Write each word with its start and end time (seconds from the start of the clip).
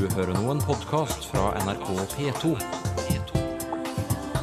Du 0.00 0.06
hører 0.14 0.32
nå 0.32 0.46
en 0.48 0.62
podkast 0.64 1.26
fra 1.28 1.50
NRK 1.60 1.88
P2. 2.14 2.54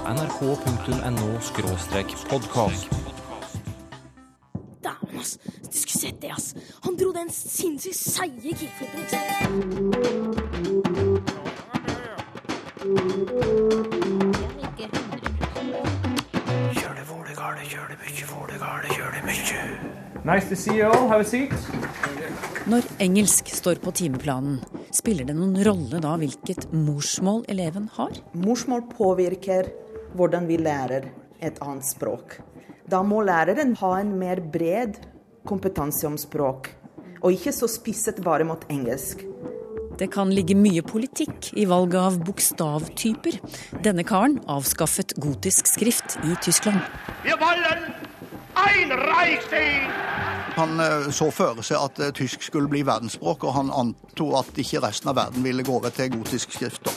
nrk.no-podkast. 0.05 2.85
Dæven, 4.85 5.17
ass. 5.17 5.42
Du 5.42 5.74
skulle 5.80 6.01
sett 6.01 6.22
det, 6.22 6.30
ass. 6.35 6.54
Han 6.85 6.93
dro 7.01 7.09
den 7.16 7.30
sinnssykt 7.33 7.98
seige 7.98 8.54
kickflipen, 8.54 9.02
ikke? 9.02 9.18
Nice 20.24 20.50
to 20.50 20.55
see 20.55 20.78
you 20.78 20.86
all. 20.86 21.08
Have 21.08 21.21
a 21.21 21.26
seat. 21.26 21.54
Når 22.68 22.82
engelsk 23.00 23.48
står 23.55 23.76
på 23.82 23.92
timeplanen, 23.92 24.60
spiller 24.98 25.27
det 25.27 25.36
noen 25.38 25.57
rolle 25.66 26.02
da 26.03 26.16
hvilket 26.20 26.70
morsmål 26.73 27.45
eleven 27.52 27.88
har? 27.98 28.17
Morsmål 28.38 28.88
påvirker 28.91 29.70
hvordan 30.17 30.48
vi 30.49 30.58
lærer 30.62 31.09
et 31.44 31.62
annet 31.62 31.85
språk. 31.85 32.39
Da 32.89 33.03
må 33.03 33.22
læreren 33.27 33.75
ha 33.81 33.94
en 33.99 34.16
mer 34.20 34.41
bred 34.41 34.98
kompetanse 35.48 36.08
om 36.08 36.17
språk, 36.20 36.72
og 37.22 37.34
ikke 37.36 37.53
så 37.55 37.70
spisset 37.72 38.22
bare 38.23 38.48
mot 38.48 38.63
engelsk. 38.72 39.23
Det 39.98 40.12
kan 40.13 40.30
ligge 40.30 40.53
mye 40.53 40.84
politikk 40.86 41.52
i 41.58 41.66
valget 41.70 41.98
av 41.98 42.20
bokstavtyper. 42.27 43.39
Denne 43.81 44.05
karen 44.05 44.38
avskaffet 44.45 45.16
gotisk 45.17 45.72
skrift 45.72 46.20
i 46.22 46.38
Tyskland. 46.45 46.86
Vi 47.25 47.34
wollen 47.41 47.89
ein 48.67 48.94
Reich 48.94 49.50
sehen! 49.50 50.27
Han 50.57 50.79
eh, 50.79 51.09
så 51.13 51.29
for 51.29 51.61
seg 51.61 51.77
at 51.77 51.99
eh, 52.02 52.13
tysk 52.17 52.41
skulle 52.41 52.70
bli 52.71 52.81
verdensspråk, 52.88 53.45
og 53.45 53.53
han 53.59 53.70
antok 53.70 54.39
at 54.39 54.57
ikke 54.63 54.81
resten 54.88 55.11
av 55.11 55.20
verden 55.20 55.45
ville 55.45 55.66
gå 55.66 55.75
over 55.77 55.93
til 55.93 56.09
gotisk 56.16 56.55
skrift. 56.55 56.88
da. 56.88 56.93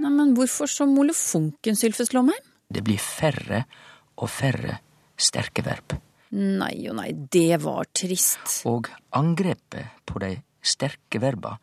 Nei, 0.00 0.10
men 0.12 0.34
hvorfor 0.36 0.68
så 0.68 0.84
molefonken, 0.88 1.76
Sylfes 1.76 2.12
Lomheim? 2.12 2.44
Det 2.68 2.84
blir 2.84 3.00
færre 3.00 3.64
og 4.20 4.28
færre 4.28 4.76
sterke 5.16 5.64
verb. 5.64 5.96
Nei 6.36 6.74
og 6.90 6.98
nei, 7.00 7.10
det 7.32 7.62
var 7.64 7.88
trist. 7.96 8.60
Og 8.68 8.90
angrepet 9.16 10.04
på 10.06 10.20
de 10.22 10.34
sterke 10.60 11.18
verba 11.22 11.56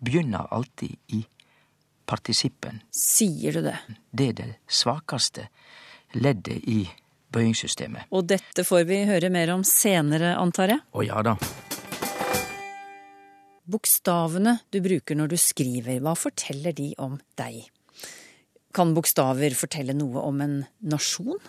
begynner 0.00 0.48
alltid 0.54 0.96
i 1.14 1.20
partisippen. 2.08 2.80
Sier 2.88 3.60
du 3.60 3.68
det? 3.68 3.76
Det 4.10 4.30
er 4.32 4.40
det 4.40 4.48
svakeste 4.64 5.50
leddet 6.16 6.64
i 6.64 6.80
bøyingssystemet. 7.34 8.08
Og 8.14 8.28
dette 8.30 8.64
får 8.66 8.86
vi 8.88 9.02
høre 9.08 9.30
mer 9.32 9.52
om 9.54 9.64
senere, 9.66 10.34
antar 10.40 10.74
jeg? 10.74 10.84
Å 10.92 11.04
ja 11.06 11.24
da. 11.26 11.36
Bokstavene 13.68 14.58
du 14.72 14.80
bruker 14.84 15.18
når 15.18 15.34
du 15.34 15.36
skriver, 15.40 16.00
hva 16.00 16.14
forteller 16.16 16.72
de 16.76 16.94
om 17.04 17.18
deg? 17.36 17.66
Kan 18.72 18.94
bokstaver 18.96 19.56
fortelle 19.56 19.96
noe 19.96 20.22
om 20.24 20.40
en 20.44 20.58
nasjon? 20.88 21.40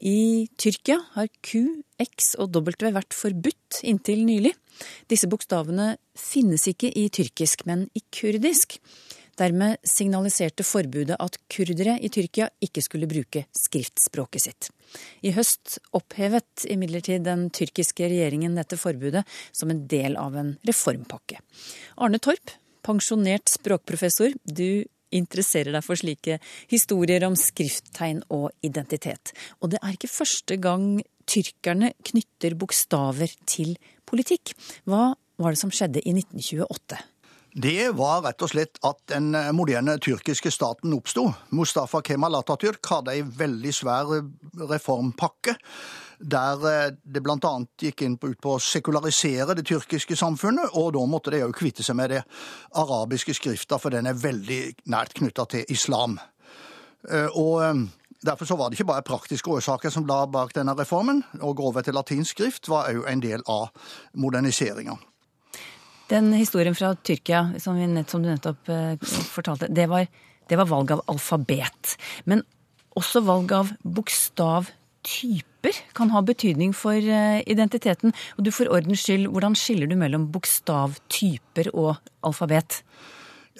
I 0.00 0.48
Tyrkia 0.60 0.98
har 1.14 1.28
Q, 1.44 1.82
X 2.00 2.34
og 2.40 2.54
W 2.56 2.92
vært 2.92 3.16
forbudt 3.16 3.82
inntil 3.84 4.24
nylig. 4.24 4.54
Disse 5.12 5.28
bokstavene 5.28 5.94
finnes 6.16 6.64
ikke 6.70 6.88
i 6.96 7.08
tyrkisk, 7.12 7.66
men 7.68 7.88
i 7.96 8.02
kurdisk. 8.12 8.78
Dermed 9.40 9.80
signaliserte 9.86 10.64
forbudet 10.66 11.16
at 11.16 11.38
kurdere 11.48 11.96
i 12.04 12.10
Tyrkia 12.12 12.50
ikke 12.60 12.82
skulle 12.84 13.08
bruke 13.08 13.46
skriftspråket 13.56 14.44
sitt. 14.44 14.70
I 15.24 15.32
høst 15.32 15.78
opphevet 15.96 16.66
imidlertid 16.68 17.24
den 17.24 17.46
tyrkiske 17.54 18.08
regjeringen 18.10 18.58
dette 18.58 18.76
forbudet 18.80 19.22
som 19.56 19.72
en 19.72 19.86
del 19.88 20.18
av 20.20 20.36
en 20.36 20.56
reformpakke. 20.68 21.40
Arne 21.96 22.20
Torp, 22.20 22.52
pensjonert 22.84 23.48
språkprofessor, 23.52 24.34
du 24.44 24.84
interesserer 25.14 25.74
deg 25.74 25.84
for 25.84 25.98
slike 25.98 26.38
historier 26.70 27.24
om 27.26 27.36
skrifttegn 27.38 28.22
og 28.34 28.50
identitet. 28.66 29.32
Og 29.60 29.72
det 29.72 29.80
er 29.82 29.96
ikke 29.96 30.10
første 30.10 30.58
gang 30.62 31.00
tyrkerne 31.30 31.94
knytter 32.06 32.58
bokstaver 32.58 33.32
til 33.48 33.76
politikk. 34.10 34.54
Hva 34.84 35.14
var 35.40 35.54
det 35.54 35.62
som 35.62 35.72
skjedde 35.74 36.04
i 36.04 36.14
1928? 36.14 37.00
Det 37.50 37.90
var 37.98 38.22
rett 38.22 38.42
og 38.46 38.52
slett 38.52 38.78
at 38.86 39.00
den 39.10 39.32
moderne 39.56 39.96
tyrkiske 39.98 40.52
staten 40.54 40.92
oppsto. 40.94 41.24
Mustafa 41.50 41.98
Kemal 42.06 42.38
Atatürk 42.38 42.86
hadde 42.86 43.16
ei 43.16 43.24
veldig 43.26 43.72
svær 43.74 44.12
reformpakke. 44.70 45.56
Der 46.20 46.64
eh, 46.68 46.92
det 47.02 47.22
bl.a. 47.24 47.52
gikk 47.80 48.02
inn 48.04 48.18
på, 48.20 48.30
ut 48.34 48.40
på 48.44 48.54
å 48.54 48.60
sekularisere 48.62 49.56
det 49.56 49.64
tyrkiske 49.70 50.18
samfunnet, 50.20 50.76
og 50.76 50.92
da 50.94 51.04
måtte 51.08 51.32
de 51.32 51.40
òg 51.46 51.54
kvitte 51.56 51.82
seg 51.86 51.96
med 51.96 52.12
det 52.12 52.20
arabiske 52.76 53.34
skrifta, 53.38 53.80
for 53.80 53.94
den 53.94 54.06
er 54.10 54.20
veldig 54.20 54.60
nært 54.92 55.16
knytta 55.16 55.48
til 55.50 55.72
islam. 55.72 56.20
Eh, 57.08 57.26
Og 57.34 57.64
eh, 57.64 57.88
Derfor 58.20 58.44
så 58.44 58.56
var 58.56 58.68
det 58.68 58.76
ikke 58.76 58.90
bare 58.90 59.02
praktiske 59.02 59.48
årsaker 59.48 59.88
som 59.88 60.04
la 60.04 60.26
bak 60.28 60.50
denne 60.52 60.74
reformen. 60.76 61.22
Å 61.40 61.54
gå 61.56 61.70
over 61.70 61.80
til 61.80 61.96
latinsk 61.96 62.36
skrift 62.36 62.68
var 62.68 62.90
òg 62.92 63.06
en 63.08 63.22
del 63.24 63.40
av 63.48 63.70
moderniseringa. 64.12 64.98
Den 66.10 66.32
historien 66.34 66.74
fra 66.74 66.94
Tyrkia 67.06 67.44
som, 67.62 67.78
vi 67.78 67.86
nett, 67.86 68.10
som 68.10 68.22
du 68.22 68.30
nettopp 68.30 68.68
eh, 68.72 68.96
fortalte, 69.30 69.70
det 69.70 69.86
var, 69.90 70.08
det 70.50 70.58
var 70.58 70.66
valg 70.70 70.90
av 70.96 71.04
alfabet. 71.10 71.94
Men 72.26 72.42
også 72.98 73.22
valg 73.22 73.52
av 73.54 73.70
bokstavtyper 73.86 75.78
kan 75.94 76.10
ha 76.10 76.24
betydning 76.26 76.74
for 76.74 76.98
eh, 76.98 77.44
identiteten. 77.46 78.14
Og 78.36 78.46
du 78.46 78.50
for 78.54 78.72
ordens 78.74 79.06
skyld, 79.06 79.28
hvordan 79.30 79.54
skiller 79.58 79.90
du 79.90 79.94
mellom 80.00 80.26
bokstavtyper 80.34 81.70
og 81.76 81.94
alfabet? 82.26 82.82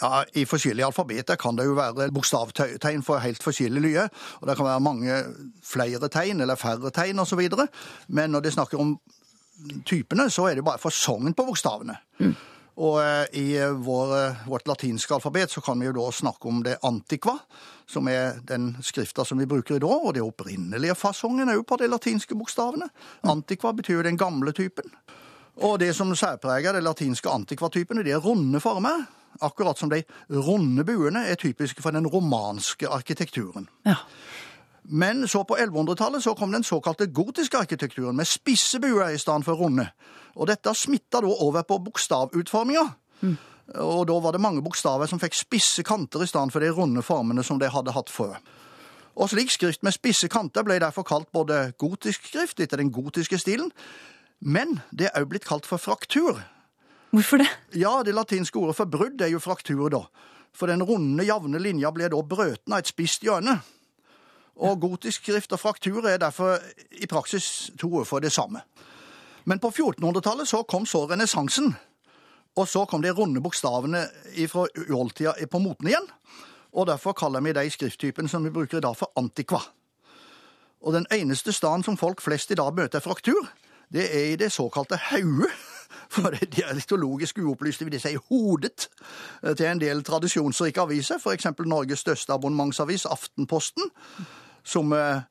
Ja, 0.00 0.24
I 0.34 0.46
forskjellige 0.48 0.86
alfabeter 0.86 1.38
kan 1.38 1.58
det 1.58 1.68
jo 1.68 1.76
være 1.76 2.08
bokstavtegn 2.14 3.02
for 3.06 3.22
helt 3.22 3.42
forskjellig 3.44 3.82
lye. 3.84 4.08
Og 4.40 4.48
det 4.48 4.56
kan 4.58 4.66
være 4.66 4.82
mange 4.82 5.22
flere 5.66 6.10
tegn 6.10 6.40
eller 6.40 6.58
færre 6.58 6.90
tegn 6.94 7.20
osv. 7.22 7.42
Men 8.08 8.34
når 8.34 8.46
de 8.46 8.54
snakker 8.58 8.80
om 8.80 8.96
typene, 9.86 10.30
så 10.30 10.48
er 10.50 10.58
det 10.58 10.64
bare 10.66 10.82
fasongen 10.82 11.34
på 11.36 11.46
bokstavene. 11.48 11.98
Og 12.80 12.96
eh, 13.02 13.26
i 13.36 13.46
eh, 13.58 13.72
vår, 13.76 14.12
eh, 14.16 14.42
vårt 14.48 14.68
latinske 14.70 15.14
alfabet 15.14 15.52
så 15.52 15.60
kan 15.64 15.80
vi 15.80 15.88
jo 15.90 15.96
da 15.98 16.06
snakke 16.14 16.48
om 16.48 16.62
det 16.64 16.78
antiqua, 16.86 17.36
som 17.90 18.08
er 18.08 18.38
den 18.46 18.72
skrifta 18.84 19.24
som 19.26 19.40
vi 19.40 19.48
bruker 19.50 19.76
i 19.76 19.82
dag, 19.82 20.06
og 20.06 20.14
det 20.16 20.24
opprinnelige 20.24 20.96
fasongen 20.96 21.50
er 21.50 21.58
jo 21.58 21.66
på 21.66 21.80
de 21.80 21.90
latinske 21.90 22.38
bokstavene. 22.38 22.88
Antiqua 23.28 23.74
betyr 23.76 23.98
jo 23.98 24.06
den 24.06 24.20
gamle 24.20 24.54
typen. 24.56 24.88
Og 25.60 25.80
det 25.82 25.92
som 25.96 26.12
særpreger 26.16 26.72
de 26.72 26.84
latinske 26.84 27.28
antiqua-typene, 27.28 28.04
det 28.06 28.14
er 28.16 28.24
runde 28.24 28.62
former. 28.62 29.02
Akkurat 29.44 29.78
som 29.78 29.90
de 29.90 30.00
runde 30.32 30.84
buene 30.86 31.26
er 31.28 31.36
typiske 31.38 31.82
for 31.82 31.92
den 31.94 32.08
romanske 32.08 32.88
arkitekturen. 32.88 33.68
Ja. 33.84 33.98
Men 34.82 35.28
så 35.28 35.44
på 35.44 35.56
1100-tallet 35.56 36.24
så 36.24 36.34
kom 36.34 36.52
den 36.52 36.64
såkalte 36.64 37.06
gotiske 37.06 37.58
arkitekturen 37.58 38.16
med 38.16 38.28
spisse 38.28 38.80
buer 38.80 39.12
i 39.12 39.18
stedet 39.20 39.44
for 39.44 39.60
runde. 39.60 39.86
Og 40.36 40.48
dette 40.48 40.74
smitta 40.74 41.20
da 41.20 41.30
over 41.30 41.66
på 41.66 41.78
bokstavutforminga. 41.84 42.86
Og 43.78 44.06
da 44.08 44.16
var 44.18 44.34
det 44.34 44.42
mange 44.42 44.62
bokstaver 44.64 45.06
som 45.06 45.20
fikk 45.22 45.36
spisse 45.38 45.84
kanter 45.86 46.24
i 46.24 46.30
stedet 46.30 46.52
for 46.52 46.64
de 46.64 46.72
runde 46.74 47.02
formene 47.06 47.44
som 47.46 47.60
de 47.60 47.70
hadde 47.70 47.94
hatt 47.94 48.10
før. 48.10 48.38
Og 49.20 49.30
slik 49.30 49.50
skrift 49.52 49.82
med 49.86 49.94
spisse 49.94 50.30
kanter 50.32 50.64
ble 50.66 50.78
derfor 50.80 51.04
kalt 51.06 51.28
både 51.34 51.72
gotisk 51.78 52.30
skrift 52.30 52.62
etter 52.62 52.80
den 52.80 52.92
gotiske 52.94 53.38
stilen, 53.38 53.70
men 54.40 54.78
det 54.96 55.10
er 55.10 55.20
òg 55.20 55.28
blitt 55.34 55.48
kalt 55.48 55.68
for 55.68 55.82
fraktur. 55.82 56.40
Hvorfor 57.10 57.42
det? 57.42 57.48
Ja, 57.76 58.00
det 58.06 58.14
latinske 58.14 58.58
ordet 58.58 58.78
for 58.78 58.88
brudd 58.88 59.20
er 59.20 59.32
jo 59.32 59.42
fraktur, 59.42 59.88
da. 59.92 60.04
For 60.56 60.70
den 60.70 60.82
runde, 60.86 61.26
jevne 61.26 61.60
linja 61.62 61.90
ble 61.94 62.08
da 62.10 62.22
brøten 62.22 62.72
av 62.72 62.80
et 62.80 62.90
spisst 62.90 63.26
hjørne. 63.26 63.58
Og 64.60 64.80
gotisk 64.80 65.24
skrift 65.24 65.52
og 65.56 65.60
fraktur 65.60 66.04
er 66.08 66.20
derfor 66.20 66.58
i 66.92 67.06
praksis 67.08 67.70
to 67.80 67.88
ord 68.00 68.06
for 68.06 68.20
det 68.20 68.32
samme. 68.32 68.60
Men 69.44 69.58
på 69.58 69.70
1400-tallet 69.70 70.48
så 70.48 70.62
kom 70.68 70.86
så 70.86 71.06
renessansen. 71.08 71.72
Og 72.56 72.68
så 72.68 72.84
kom 72.84 73.02
de 73.02 73.12
runde 73.14 73.40
bokstavene 73.40 74.04
fra 74.50 74.66
oldtida 74.92 75.32
på 75.50 75.58
moten 75.58 75.88
igjen. 75.88 76.08
Og 76.72 76.86
derfor 76.86 77.16
kaller 77.16 77.40
vi 77.40 77.54
de 77.56 77.70
skrifttypene 77.70 78.28
som 78.28 78.44
vi 78.44 78.52
bruker 78.52 78.78
i 78.78 78.84
dag, 78.84 78.96
for 78.96 79.12
antikva. 79.16 79.62
Og 80.80 80.92
den 80.92 81.06
eneste 81.12 81.52
staden 81.52 81.84
som 81.84 81.96
folk 81.96 82.20
flest 82.20 82.50
i 82.50 82.58
dag 82.58 82.74
møter 82.74 83.00
fraktur, 83.00 83.48
det 83.92 84.06
er 84.16 84.32
i 84.32 84.36
det 84.36 84.52
såkalte 84.52 84.96
hauet. 85.10 85.50
For 86.10 86.30
det 86.30 86.52
dialektologisk 86.54 87.38
uopplyste 87.38 87.84
vil 87.84 87.92
de 87.92 88.00
si 88.02 88.12
hodet 88.28 88.88
til 89.42 89.66
en 89.66 89.80
del 89.80 90.02
tradisjonsrike 90.06 90.82
aviser, 90.82 91.18
f.eks. 91.18 91.46
Norges 91.66 92.02
største 92.02 92.34
abonnementsavis, 92.34 93.06
Aftenposten, 93.10 93.90
som 94.64 94.92
eh, 94.96 95.22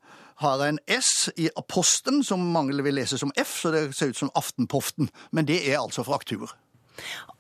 har 0.44 0.64
en 0.66 0.80
S 0.88 1.30
i 1.36 1.50
posten, 1.68 2.24
som 2.24 2.52
mange 2.54 2.78
vil 2.86 2.96
lese 2.96 3.20
som 3.20 3.34
F, 3.36 3.60
så 3.64 3.74
det 3.76 3.90
ser 3.98 4.14
ut 4.14 4.20
som 4.20 4.32
Aftenpoften. 4.40 5.10
Men 5.32 5.48
det 5.50 5.62
er 5.68 5.82
altså 5.82 6.06
fraktur. 6.08 6.54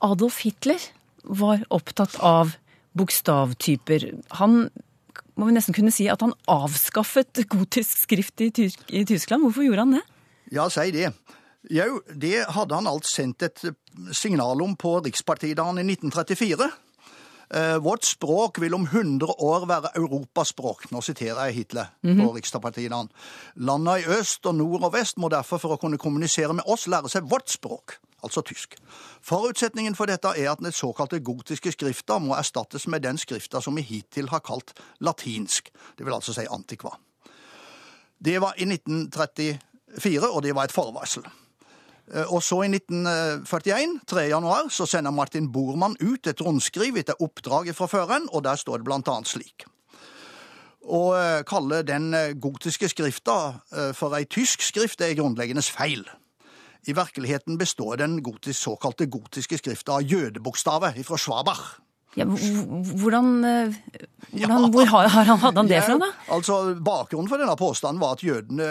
Adolf 0.03 0.41
Hitler 0.43 0.83
var 1.23 1.63
opptatt 1.69 2.17
av 2.23 2.55
bokstavtyper. 2.97 4.09
Han 4.41 4.69
må 5.39 5.47
vi 5.47 5.55
nesten 5.55 5.75
kunne 5.75 5.93
si 5.95 6.09
at 6.11 6.23
han 6.23 6.35
avskaffet 6.51 7.45
gotisk 7.51 8.03
skrift 8.03 8.43
i, 8.43 8.49
Tys 8.51 8.75
i 8.91 9.05
Tyskland. 9.07 9.45
Hvorfor 9.45 9.63
gjorde 9.63 9.85
han 9.85 9.95
det? 9.95 10.03
Ja, 10.51 10.67
si 10.73 10.89
det. 10.91 11.13
Jau, 11.71 12.01
det 12.11 12.45
hadde 12.55 12.75
han 12.75 12.87
alt 12.89 13.07
sendt 13.07 13.43
et 13.47 13.63
signal 14.15 14.61
om 14.63 14.75
på 14.79 14.97
rikspartidagen 15.05 15.79
i 15.81 15.85
1934. 15.87 16.69
Eh, 17.53 17.77
vårt 17.77 18.03
språk 18.03 18.61
vil 18.61 18.73
om 18.73 18.85
100 18.85 19.25
år 19.41 19.65
være 19.65 19.89
Europas 19.95 20.51
språk. 20.53 20.91
Nå 20.91 21.01
siterer 21.01 21.47
jeg 21.49 21.55
Hitler 21.55 21.89
på 22.03 22.27
rikspartidagen. 22.35 23.09
Landa 23.55 23.97
i 23.97 24.05
øst 24.05 24.45
og 24.45 24.55
nord 24.55 24.83
og 24.83 24.93
vest 24.93 25.17
må 25.17 25.31
derfor 25.33 25.57
for 25.57 25.73
å 25.73 25.79
kunne 25.81 25.97
kommunisere 25.97 26.53
med 26.53 26.69
oss 26.69 26.85
lære 26.87 27.09
seg 27.09 27.25
vårt 27.29 27.49
språk, 27.49 27.97
altså 28.23 28.43
tysk. 28.45 28.77
Forutsetningen 29.25 29.97
for 29.97 30.05
dette 30.05 30.35
er 30.37 30.51
at 30.51 30.61
den 30.61 30.71
såkalte 30.71 31.19
gotiske 31.25 31.73
skrifta 31.73 32.19
må 32.19 32.37
erstattes 32.37 32.87
med 32.87 33.01
den 33.01 33.17
skrifta 33.17 33.61
som 33.61 33.75
vi 33.75 33.81
hittil 33.81 34.29
har 34.29 34.45
kalt 34.45 34.75
latinsk, 35.01 35.73
det 35.97 36.05
vil 36.05 36.13
altså 36.13 36.37
si 36.37 36.45
antikva. 36.45 36.93
Det 38.19 38.41
var 38.41 38.53
i 38.57 38.67
1934, 38.67 40.29
og 40.29 40.43
det 40.43 40.55
var 40.55 40.67
et 40.67 40.75
forvarsel. 40.75 41.25
Eh, 42.13 42.33
Og 42.33 42.43
så 42.43 42.63
i 42.63 42.69
1941, 42.71 43.99
3. 44.07 44.27
januar, 44.29 44.69
så 44.69 44.85
sender 44.85 45.11
Martin 45.11 45.51
Bormann 45.51 45.97
ut 46.01 46.27
et 46.27 46.41
rundskriv 46.41 46.97
etter 46.97 47.19
oppdraget 47.21 47.75
fra 47.75 47.87
føreren, 47.87 48.29
og 48.33 48.43
der 48.43 48.55
står 48.55 48.77
det 48.77 48.85
blant 48.85 49.07
annet 49.07 49.27
slik. 49.27 49.65
Å 50.89 51.01
eh, 51.15 51.41
kalle 51.45 51.83
den 51.85 52.13
eh, 52.17 52.33
gotiske 52.33 52.89
skrifta 52.89 53.61
eh, 53.75 53.91
for 53.93 54.15
ei 54.17 54.25
tysk 54.25 54.63
skrift 54.65 55.01
er 55.05 55.13
grunnleggende 55.17 55.61
feil. 55.61 56.07
I 56.87 56.95
virkeligheten 56.95 57.59
består 57.59 57.99
den 57.99 58.21
gotis, 58.23 58.57
såkalte 58.57 59.09
gotiske 59.11 59.59
skrifta 59.59 59.99
av 59.99 60.07
jødebokstaver 60.07 60.95
fra 61.03 61.19
Schwabach. 61.19 61.65
Ja, 62.17 62.25
hvordan, 62.25 63.27
eh, 63.45 63.75
hvordan 64.33 64.71
Hvor 64.73 64.85
har, 64.89 65.07
har 65.13 65.27
han, 65.27 65.37
hadde 65.37 65.61
han 65.61 65.67
det 65.69 65.81
fra, 65.85 65.97
da? 66.01 66.07
Altså, 66.33 66.57
Bakgrunnen 66.81 67.29
for 67.29 67.37
denne 67.37 67.53
påstanden 67.59 68.01
var 68.01 68.17
at 68.17 68.23
jødene 68.25 68.69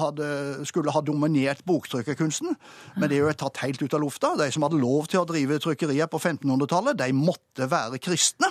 hadde, 0.00 0.30
skulle 0.66 0.92
ha 0.94 1.02
dominert 1.06 1.62
boktrykkerkunsten. 1.68 2.56
Men 2.98 3.08
det 3.08 3.20
er 3.20 3.28
jo 3.28 3.36
tatt 3.38 3.62
helt 3.62 3.82
ut 3.82 3.94
av 3.94 4.02
lufta. 4.02 4.34
De 4.40 4.50
som 4.50 4.66
hadde 4.66 4.82
lov 4.82 5.06
til 5.06 5.22
å 5.22 5.28
drive 5.28 5.60
trykkerier 5.62 6.10
på 6.10 6.18
1500-tallet, 6.18 6.98
de 6.98 7.12
måtte 7.14 7.70
være 7.70 8.02
kristne. 8.02 8.50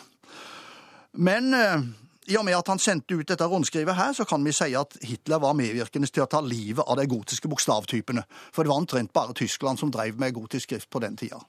Men 1.18 1.52
eh, 1.58 1.88
i 2.28 2.38
og 2.38 2.44
med 2.48 2.58
at 2.58 2.68
han 2.72 2.82
sendte 2.82 3.16
ut 3.16 3.28
dette 3.30 3.46
rundskrivet 3.48 3.96
her, 3.96 4.14
så 4.16 4.26
kan 4.28 4.44
vi 4.44 4.54
si 4.56 4.74
at 4.78 4.98
Hitler 5.08 5.40
var 5.44 5.56
medvirkende 5.58 6.10
til 6.12 6.26
å 6.26 6.30
ta 6.30 6.42
livet 6.44 6.84
av 6.84 7.00
de 7.00 7.06
gotiske 7.10 7.50
bokstavtypene. 7.52 8.24
For 8.56 8.66
det 8.66 8.72
var 8.72 8.82
omtrent 8.82 9.14
bare 9.16 9.36
Tyskland 9.38 9.80
som 9.80 9.92
drev 9.94 10.20
med 10.20 10.36
gotisk 10.36 10.68
skrift 10.68 10.90
på 10.92 11.00
den 11.04 11.16
tida. 11.20 11.40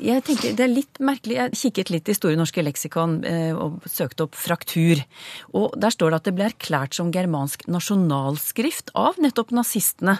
Jeg 0.00 0.24
tenker, 0.24 0.54
Det 0.56 0.64
er 0.64 0.72
litt 0.72 1.00
merkelig. 1.00 1.36
Jeg 1.36 1.58
kikket 1.60 1.92
litt 1.92 2.08
i 2.08 2.16
Store 2.16 2.38
norske 2.38 2.64
leksikon 2.64 3.18
eh, 3.28 3.52
og 3.52 3.84
søkte 3.84 4.24
opp 4.24 4.38
fraktur. 4.38 5.02
Og 5.52 5.76
Der 5.76 5.92
står 5.92 6.10
det 6.10 6.20
at 6.22 6.30
det 6.30 6.36
ble 6.38 6.48
erklært 6.48 6.96
som 6.96 7.12
germansk 7.12 7.66
nasjonalskrift 7.68 8.94
av 8.96 9.20
nettopp 9.20 9.52
nazistene. 9.52 10.18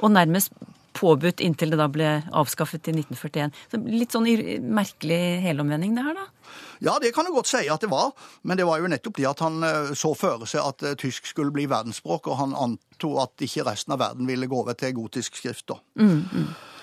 Og 0.00 0.12
nærmest 0.12 0.52
påbudt 0.96 1.42
inntil 1.44 1.74
det 1.74 1.80
da 1.80 1.88
ble 1.92 2.10
avskaffet 2.32 2.88
i 2.90 2.96
1941. 2.96 3.54
Så 3.72 3.80
litt 3.84 4.16
sånn 4.16 4.28
merkelig 4.64 5.20
helomvending 5.44 5.96
det 5.96 6.06
her, 6.06 6.16
da. 6.16 6.26
Ja, 6.78 6.98
det 7.02 7.12
kan 7.14 7.24
du 7.24 7.32
godt 7.32 7.48
si 7.48 7.64
at 7.72 7.80
det 7.80 7.90
var, 7.90 8.12
men 8.42 8.58
det 8.58 8.66
var 8.68 8.80
jo 8.80 8.90
nettopp 8.90 9.16
det 9.18 9.28
at 9.30 9.42
han 9.44 9.64
eh, 9.64 9.92
så 9.96 10.12
føre 10.16 10.48
seg 10.48 10.64
at 10.64 10.84
eh, 10.84 10.96
tysk 11.00 11.28
skulle 11.30 11.54
bli 11.54 11.66
verdensspråk, 11.70 12.28
og 12.28 12.40
han 12.40 12.56
antok 12.56 13.20
at 13.24 13.46
ikke 13.46 13.66
resten 13.68 13.96
av 13.96 14.02
verden 14.02 14.28
ville 14.28 14.48
gå 14.50 14.60
over 14.60 14.76
til 14.78 14.96
gotisk 14.96 15.40
skrift. 15.40 15.68
da. 15.72 15.80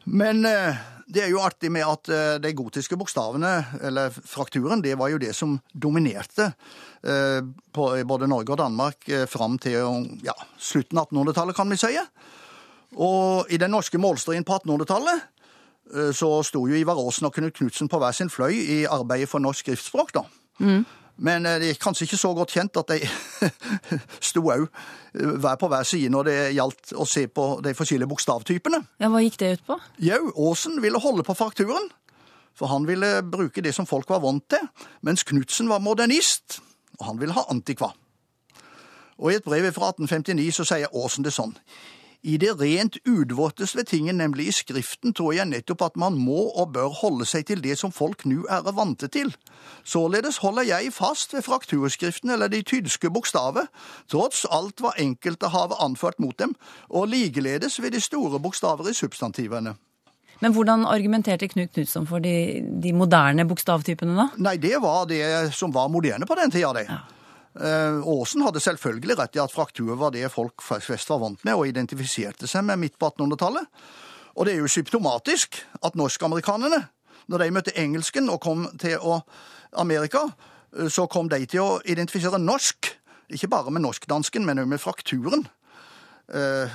Men 0.04 0.44
eh, 0.50 0.81
det 1.13 1.25
er 1.25 1.31
jo 1.31 1.44
artig 1.44 1.69
med 1.71 1.86
at 1.86 2.10
de 2.42 2.51
gotiske 2.56 2.98
bokstavene, 2.98 3.51
eller 3.83 4.13
frakturen, 4.15 4.81
det 4.81 4.95
var 4.98 5.12
jo 5.12 5.19
det 5.21 5.33
som 5.36 5.57
dominerte 5.74 6.54
på 7.04 7.88
både 8.07 8.30
Norge 8.31 8.54
og 8.56 8.62
Danmark 8.62 9.10
fram 9.27 9.57
til 9.62 10.07
ja, 10.24 10.33
slutten 10.56 11.01
av 11.01 11.12
1800-tallet, 11.12 11.57
kan 11.57 11.69
vi 11.69 11.77
si. 11.81 11.92
Og 12.95 13.50
i 13.50 13.57
den 13.57 13.72
norske 13.74 13.98
målstriden 13.98 14.45
på 14.48 14.57
1800-tallet 14.60 15.22
eh, 15.95 16.12
så 16.16 16.30
sto 16.45 16.66
jo 16.68 16.75
Ivar 16.78 17.00
Aasen 17.00 17.30
og 17.30 17.34
Knut 17.36 17.56
Knutsen 17.57 17.90
på 17.90 18.00
hver 18.01 18.12
sin 18.16 18.30
fløy 18.30 18.54
i 18.54 18.84
arbeidet 18.86 19.30
for 19.30 19.44
norsk 19.44 19.66
skriftspråk, 19.66 20.13
da. 20.13 20.25
Men 21.18 21.45
eh, 21.45 21.60
det 21.62 21.69
er 21.69 21.80
kanskje 21.81 22.07
ikke 22.07 22.22
så 22.22 22.34
godt 22.38 22.54
kjent 22.56 22.78
at 22.81 22.94
de 22.94 23.00
sto 24.30 24.44
òg 24.50 24.68
hver 25.13 25.57
på 25.62 25.69
hver 25.69 25.86
side 25.86 26.10
når 26.13 26.30
det 26.30 26.38
gjaldt 26.57 26.94
å 26.98 27.06
se 27.10 27.28
på 27.30 27.48
de 27.66 27.74
forskjellige 27.78 28.10
bokstavtypene. 28.10 28.84
Ja, 29.01 29.10
Hva 29.13 29.22
gikk 29.22 29.39
det 29.42 29.51
ut 29.57 29.66
på? 29.68 29.80
Jau, 30.01 30.22
Aasen 30.50 30.81
ville 30.81 31.01
holde 31.01 31.25
på 31.25 31.36
frakturen, 31.38 31.89
for 32.54 32.69
han 32.69 32.86
ville 32.89 33.22
bruke 33.25 33.62
det 33.66 33.74
som 33.74 33.89
folk 33.89 34.10
var 34.10 34.22
vant 34.25 34.46
til, 34.50 34.62
mens 35.01 35.25
Knutsen 35.25 35.69
var 35.69 35.81
modernist, 35.81 36.60
og 37.00 37.07
han 37.10 37.22
ville 37.22 37.34
ha 37.34 37.46
antikva. 37.50 37.94
Og 39.22 39.31
i 39.31 39.38
et 39.38 39.46
brev 39.46 39.66
fra 39.74 39.92
1859 39.94 40.50
så 40.57 40.66
sier 40.68 40.89
Aasen 40.94 41.25
det 41.25 41.34
sånn. 41.34 41.54
I 42.24 42.38
det 42.40 42.54
rent 42.62 42.98
udvortes 43.04 43.75
ved 43.75 43.84
tingen, 43.84 44.18
nemlig 44.18 44.48
i 44.48 44.52
skriften, 44.56 45.12
tror 45.14 45.34
jeg 45.36 45.50
nettopp 45.50 45.81
at 45.90 45.98
man 46.00 46.16
må 46.16 46.46
og 46.56 46.72
bør 46.72 46.94
holde 47.02 47.25
seg 47.28 47.50
til 47.50 47.64
det 47.64 47.75
som 47.81 47.92
folk 47.92 48.24
nu 48.25 48.46
er 48.48 48.64
vante 48.72 49.10
til. 49.12 49.34
Således 49.84 50.38
holder 50.40 50.64
jeg 50.70 50.94
fast 50.96 51.34
ved 51.36 51.44
frakturskriften 51.44 52.31
eller 52.31 52.48
de 52.48 52.62
tyske 52.64 53.12
bokstaver, 53.12 53.68
trots 54.08 54.46
alt 54.48 54.80
hva 54.80 54.94
enkelte 55.04 55.52
have 55.52 55.75
anført 55.84 56.20
mot 56.24 56.38
dem, 56.40 56.56
og 56.90 57.12
likeledes 57.12 57.81
ved 57.84 57.92
de 57.92 58.00
store 58.02 58.40
bokstaver 58.40 58.88
i 58.88 58.96
substantivene. 58.96 59.75
Men 60.40 60.56
hvordan 60.56 60.86
argumenterte 60.88 61.48
Knut 61.48 61.74
Knutson 61.75 62.08
for 62.08 62.24
de, 62.24 62.64
de 62.84 62.94
moderne 62.96 63.44
bokstavtypene, 63.48 64.16
da? 64.16 64.30
Nei, 64.44 64.56
det 64.64 64.80
var 64.84 65.06
det 65.12 65.52
som 65.56 65.75
var 65.75 65.92
moderne 65.92 66.28
på 66.28 66.40
den 66.40 66.52
tida, 66.52 66.72
det. 66.75 66.88
Eh, 66.88 67.23
Aasen 67.54 68.42
hadde 68.42 68.62
selvfølgelig 68.64 69.18
rett 69.20 69.36
i 69.38 69.42
at 69.44 69.54
fraktur 69.54 69.94
var 70.00 70.14
det 70.16 70.32
folk 70.34 70.62
flest 70.62 71.12
var 71.12 71.22
vant 71.22 71.44
med 71.46 71.54
og 71.54 71.68
identifiserte 71.70 72.50
seg 72.50 72.66
med 72.66 72.82
midt 72.82 72.98
på 72.98 73.12
1800-tallet. 73.12 73.68
Og 74.34 74.48
det 74.48 74.56
er 74.56 74.64
jo 74.64 74.72
symptomatisk 74.72 75.60
at 75.86 75.96
norskamerikanerne, 76.00 76.82
når 77.30 77.44
de 77.44 77.54
møtte 77.54 77.76
engelsken 77.80 78.32
og 78.34 78.42
kom 78.42 78.66
til 78.82 78.98
Amerika, 79.78 80.26
eh, 80.78 80.90
så 80.90 81.06
kom 81.08 81.30
de 81.30 81.46
til 81.46 81.62
å 81.62 81.82
identifisere 81.86 82.42
norsk, 82.42 82.90
ikke 83.34 83.50
bare 83.50 83.72
med 83.72 83.86
norskdansken, 83.86 84.46
men 84.46 84.60
også 84.60 84.70
med 84.74 84.82
frakturen. 84.82 85.46
Eh, 86.34 86.70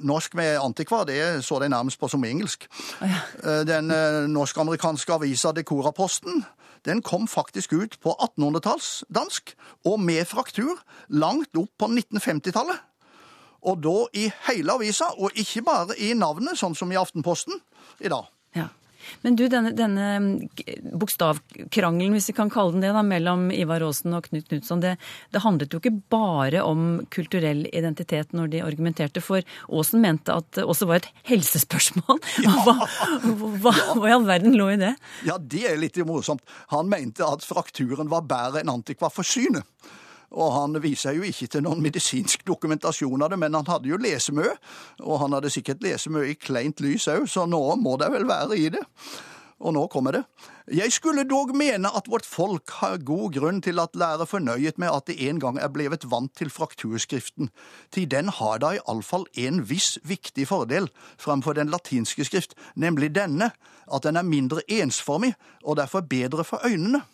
norsk 0.00 0.34
med 0.34 0.58
antikva, 0.58 1.04
det 1.04 1.44
så 1.44 1.58
de 1.60 1.68
nærmest 1.68 2.00
på 2.00 2.08
som 2.08 2.24
engelsk. 2.24 2.66
Eh, 3.02 3.62
Den 3.66 3.90
eh, 3.90 4.26
norsk-amerikanske 4.28 5.12
avisa 5.12 5.52
Decoraposten, 5.52 6.44
den 6.84 7.02
kom 7.02 7.28
faktisk 7.28 7.72
ut 7.72 7.96
på 8.02 8.14
1800-talls 8.16 9.04
dansk, 9.14 9.54
og 9.84 10.00
med 10.00 10.24
fraktur, 10.28 10.80
langt 11.08 11.56
opp 11.56 11.72
på 11.78 11.88
1950-tallet. 11.88 12.82
Og 13.64 13.80
da 13.80 13.96
i 14.12 14.26
hele 14.48 14.76
avisa, 14.76 15.08
og 15.16 15.32
ikke 15.40 15.64
bare 15.64 15.96
i 15.96 16.12
navnet, 16.18 16.58
sånn 16.60 16.76
som 16.76 16.92
i 16.92 16.98
Aftenposten 17.00 17.56
i 18.04 18.12
dag. 18.12 18.28
Ja. 18.56 18.68
Men 19.24 19.38
du, 19.38 19.46
denne, 19.52 19.72
denne 19.76 20.08
mm, 20.20 20.30
bokstavkrangelen, 21.00 22.14
hvis 22.16 22.30
vi 22.30 22.36
kan 22.36 22.52
kalle 22.52 22.76
den 22.76 22.84
det, 22.84 22.92
da, 22.96 23.02
mellom 23.06 23.48
Ivar 23.54 23.84
Aasen 23.86 24.16
og 24.16 24.28
Knut 24.28 24.48
Knutson, 24.50 24.82
det, 24.84 24.94
det 25.34 25.42
handlet 25.44 25.74
jo 25.74 25.80
ikke 25.82 25.94
bare 26.12 26.64
om 26.64 27.02
kulturell 27.14 27.64
identitet 27.72 28.34
når 28.36 28.52
de 28.54 28.62
argumenterte, 28.64 29.22
for 29.24 29.44
Aasen 29.68 30.04
mente 30.04 30.34
at 30.34 30.48
det 30.58 30.66
også 30.68 30.88
var 30.90 31.02
et 31.02 31.10
helsespørsmål. 31.30 32.20
Hva, 32.64 32.74
hva, 33.60 33.72
hva 33.96 34.08
i 34.08 34.12
all 34.14 34.24
verden 34.26 34.54
lå 34.56 34.70
i 34.72 34.78
det? 34.80 34.94
Ja, 35.26 35.36
det 35.38 35.64
er 35.68 35.80
litt 35.80 35.98
morsomt. 36.06 36.42
Han 36.72 36.88
mente 36.92 37.26
at 37.26 37.44
frakturen 37.46 38.10
var 38.12 38.24
bedre 38.28 38.62
enn 38.62 38.72
antikva 38.72 39.10
for 39.12 39.26
synet. 39.26 39.66
Og 40.32 40.52
han 40.54 40.80
viser 40.82 41.18
jo 41.18 41.26
ikke 41.26 41.50
til 41.52 41.64
noen 41.66 41.82
medisinsk 41.84 42.46
dokumentasjon 42.46 43.22
av 43.22 43.34
det, 43.34 43.38
men 43.42 43.54
han 43.54 43.68
hadde 43.68 43.90
jo 43.90 44.00
lesemø, 44.00 44.48
og 45.04 45.20
han 45.22 45.36
hadde 45.36 45.52
sikkert 45.52 45.84
lesemø 45.84 46.24
i 46.28 46.38
kleint 46.40 46.80
lys 46.84 47.08
òg, 47.12 47.28
så 47.30 47.46
nå 47.46 47.62
må 47.80 47.98
det 48.00 48.10
vel 48.14 48.26
være 48.28 48.58
i 48.58 48.68
det. 48.74 48.82
Og 49.64 49.72
nå 49.72 49.84
kommer 49.88 50.16
det. 50.16 50.22
Jeg 50.74 50.92
skulle 50.92 51.26
dog 51.28 51.52
mene 51.56 51.90
at 51.96 52.08
vårt 52.10 52.26
folk 52.26 52.72
har 52.80 52.98
god 53.06 53.36
grunn 53.36 53.60
til 53.62 53.78
at 53.80 53.94
lære 53.96 54.26
fornøyet 54.26 54.80
med 54.82 54.90
at 54.90 55.06
det 55.06 55.16
en 55.28 55.38
gang 55.40 55.58
er 55.60 55.70
blevet 55.72 56.06
vant 56.10 56.32
til 56.36 56.50
frakturskriften, 56.50 57.50
til 57.92 58.08
den 58.10 58.32
har 58.32 58.58
da 58.64 58.74
iallfall 58.78 59.28
en 59.38 59.62
viss 59.68 59.98
viktig 60.02 60.48
fordel 60.50 60.90
framfor 61.20 61.56
den 61.56 61.70
latinske 61.72 62.26
skrift, 62.26 62.56
nemlig 62.74 63.14
denne, 63.14 63.52
at 63.86 64.04
den 64.04 64.16
er 64.16 64.26
mindre 64.26 64.64
ensformig 64.68 65.34
og 65.62 65.76
derfor 65.76 66.00
bedre 66.00 66.44
for 66.44 66.64
øynene. 66.66 67.04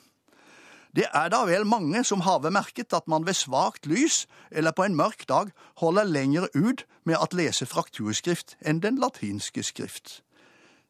Det 0.97 1.07
er 1.15 1.29
da 1.31 1.45
vel 1.47 1.67
mange 1.69 2.03
som 2.07 2.25
har 2.27 2.43
merket 2.51 2.95
at 2.97 3.07
man 3.07 3.27
ved 3.27 3.39
svakt 3.39 3.87
lys 3.87 4.25
eller 4.51 4.75
på 4.75 4.85
en 4.85 4.97
mørk 4.99 5.23
dag 5.29 5.53
holder 5.79 6.09
lenger 6.09 6.49
ut 6.55 6.85
med 7.07 7.17
at 7.21 7.35
lese 7.37 7.67
frakturskrift 7.67 8.57
enn 8.67 8.83
den 8.83 8.99
latinske 8.99 9.63
skrift. 9.63 10.21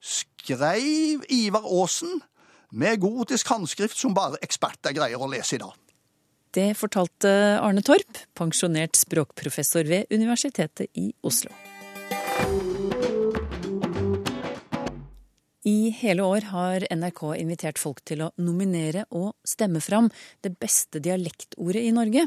Skreiv 0.01 1.27
Ivar 1.29 1.69
Aasen 1.69 2.23
med 2.73 3.03
gotisk 3.03 3.53
håndskrift 3.53 3.99
som 3.99 4.17
bare 4.17 4.41
eksperter 4.43 4.97
greier 4.97 5.21
å 5.21 5.29
lese 5.29 5.59
i 5.59 5.63
dag. 5.63 5.77
Det 6.51 6.73
fortalte 6.75 7.31
Arne 7.63 7.83
Torp, 7.87 8.25
pensjonert 8.35 8.97
språkprofessor 8.99 9.87
ved 9.87 10.11
Universitetet 10.11 10.89
i 10.99 11.13
Oslo. 11.23 11.53
I 15.71 15.91
hele 15.95 16.25
år 16.25 16.47
har 16.51 16.85
NRK 16.91 17.21
invitert 17.37 17.79
folk 17.79 18.01
til 18.09 18.25
å 18.25 18.31
nominere 18.43 19.05
og 19.15 19.35
stemme 19.47 19.83
fram 19.85 20.09
det 20.45 20.55
beste 20.59 21.03
dialektordet 21.05 21.83
i 21.85 21.93
Norge. 21.95 22.25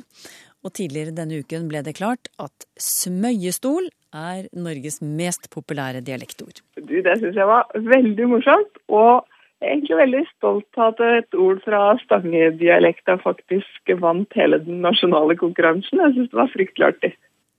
Og 0.64 0.72
tidligere 0.78 1.16
denne 1.18 1.42
uken 1.42 1.66
ble 1.72 1.82
det 1.84 1.96
klart 1.98 2.30
at 2.40 2.68
smøyestol 2.80 3.90
er 4.16 4.48
Norges 4.56 5.02
mest 5.04 5.50
populære 5.52 6.04
dialektord. 6.08 6.62
Du, 6.78 6.94
det 6.94 7.18
syns 7.20 7.40
jeg 7.40 7.50
var 7.50 7.68
veldig 7.74 8.30
morsomt. 8.32 8.80
Og 8.94 9.26
jeg 9.60 9.68
er 9.68 9.76
egentlig 9.76 10.00
veldig 10.04 10.24
stolt 10.30 10.80
av 10.80 10.94
at 10.94 11.04
et 11.10 11.40
ord 11.48 11.60
fra 11.66 11.82
stangedialekta 12.06 13.18
faktisk 13.26 13.96
vant 14.06 14.40
hele 14.40 14.62
den 14.64 14.80
nasjonale 14.86 15.36
konkurransen. 15.42 16.06
Jeg 16.06 16.16
syns 16.20 16.32
det 16.32 16.42
var 16.44 16.54
fryktelig 16.54 16.90
artig. 16.94 17.14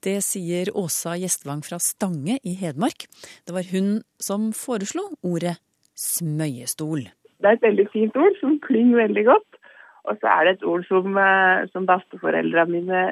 Det 0.04 0.16
sier 0.24 0.72
Åsa 0.76 1.18
Gjestvang 1.20 1.60
fra 1.64 1.80
Stange 1.80 2.38
i 2.44 2.56
Hedmark. 2.60 3.06
Det 3.44 3.56
var 3.56 3.68
hun 3.72 3.94
som 4.20 4.50
foreslo 4.56 5.10
ordet 5.24 5.56
smøyestol. 5.98 7.06
Det 7.40 7.50
er 7.50 7.58
et 7.58 7.66
veldig 7.66 7.86
fint 7.92 8.16
ord 8.16 8.36
som 8.40 8.58
klinger 8.64 9.02
veldig 9.04 9.24
godt. 9.28 9.60
Og 10.04 10.18
så 10.20 10.28
er 10.28 10.44
det 10.44 10.52
et 10.56 10.66
ord 10.68 10.84
som, 10.88 11.16
eh, 11.16 11.66
som 11.72 11.86
besteforeldrene 11.88 12.70
mine 12.70 13.02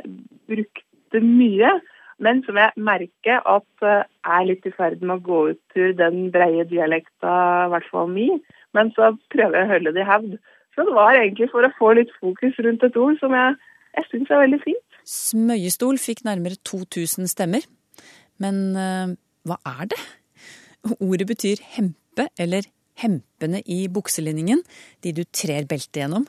brukte 0.50 1.20
mye, 1.24 1.72
men 2.18 2.42
som 2.44 2.56
jeg 2.60 2.72
merker 2.76 3.40
at 3.48 3.86
eh, 3.88 4.04
er 4.36 4.46
litt 4.48 4.66
i 4.68 4.74
ferd 4.76 5.00
med 5.00 5.16
å 5.16 5.24
gå 5.28 5.40
ut 5.52 5.60
til 5.74 5.96
den 5.96 6.30
breie 6.34 6.66
dialekta, 6.68 7.32
i 7.66 7.72
hvert 7.72 7.88
fall 7.90 8.12
mi. 8.12 8.28
Men 8.76 8.92
så 8.96 9.14
prøver 9.32 9.58
jeg 9.58 9.68
å 9.68 9.72
holde 9.72 9.94
det 9.96 10.04
i 10.04 10.10
hevd. 10.10 10.36
Så 10.74 10.86
det 10.88 10.96
var 10.96 11.16
egentlig 11.16 11.50
for 11.52 11.64
å 11.64 11.72
få 11.78 11.94
litt 11.96 12.12
fokus 12.20 12.60
rundt 12.64 12.84
et 12.84 12.96
ord 12.96 13.18
som 13.20 13.34
jeg, 13.36 13.56
jeg 13.96 14.08
syns 14.10 14.30
er 14.30 14.44
veldig 14.44 14.60
fint. 14.64 15.00
Smøyestol 15.08 15.98
fikk 16.00 16.22
nærmere 16.28 16.60
2000 16.68 17.28
stemmer. 17.28 17.64
Men 18.40 18.62
uh, 18.76 19.12
hva 19.48 19.58
er 19.68 19.90
det? 19.92 20.00
Ordet 20.98 21.28
betyr 21.28 21.60
hempe 21.76 22.01
eller 22.38 22.68
hempene 22.98 23.62
i 23.66 23.86
bukselinningen, 23.88 24.62
de 25.02 25.12
du 25.16 25.24
trer 25.24 25.66
beltet 25.68 26.02
gjennom. 26.02 26.26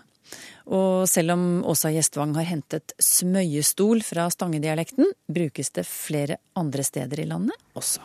Og 0.71 1.03
selv 1.11 1.35
om 1.35 1.43
Åsa 1.67 1.91
Gjestvang 1.91 2.33
har 2.37 2.47
hentet 2.47 2.95
smøyestol 3.01 4.01
fra 4.05 4.29
stangedialekten, 4.31 5.11
brukes 5.27 5.73
det 5.75 5.85
flere 5.89 6.39
andre 6.55 6.83
steder 6.83 7.19
i 7.19 7.27
landet 7.27 7.57
også. 7.75 8.01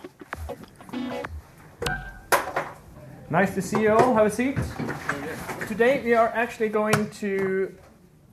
Nice 3.31 3.55
to 3.55 3.61
see 3.61 3.85
you 3.85 3.93
all. 3.93 4.15
Have 4.15 4.27
a 4.27 4.31
seat. 4.31 4.57
Today 5.69 6.01
we 6.03 6.15
are 6.15 6.33
actually 6.35 6.71
going 6.73 7.11
to 7.21 7.69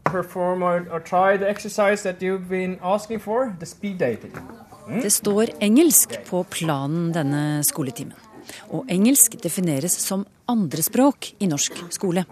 perform 0.05 0.63
or, 0.63 0.87
or 0.89 0.99
try 0.99 1.37
the 1.37 1.49
exercise 1.49 2.01
that 2.03 2.21
you've 2.21 2.47
been 2.49 2.79
asking 2.81 3.19
for, 3.19 3.55
the 3.59 3.65
speed 3.65 3.99
dating. 3.99 4.31
Det 5.01 5.11
står 5.11 5.45
engelsk 5.59 6.13
på 6.29 6.43
planen 6.43 7.11
denne 7.13 7.63
skoletimen. 7.63 8.24
Og 8.73 8.89
engelsk 8.91 9.37
defineres 9.41 9.95
som 10.01 10.25
andrespråk 10.51 11.31
i 11.41 11.47
norsk 11.49 11.77
skole. 11.93 12.25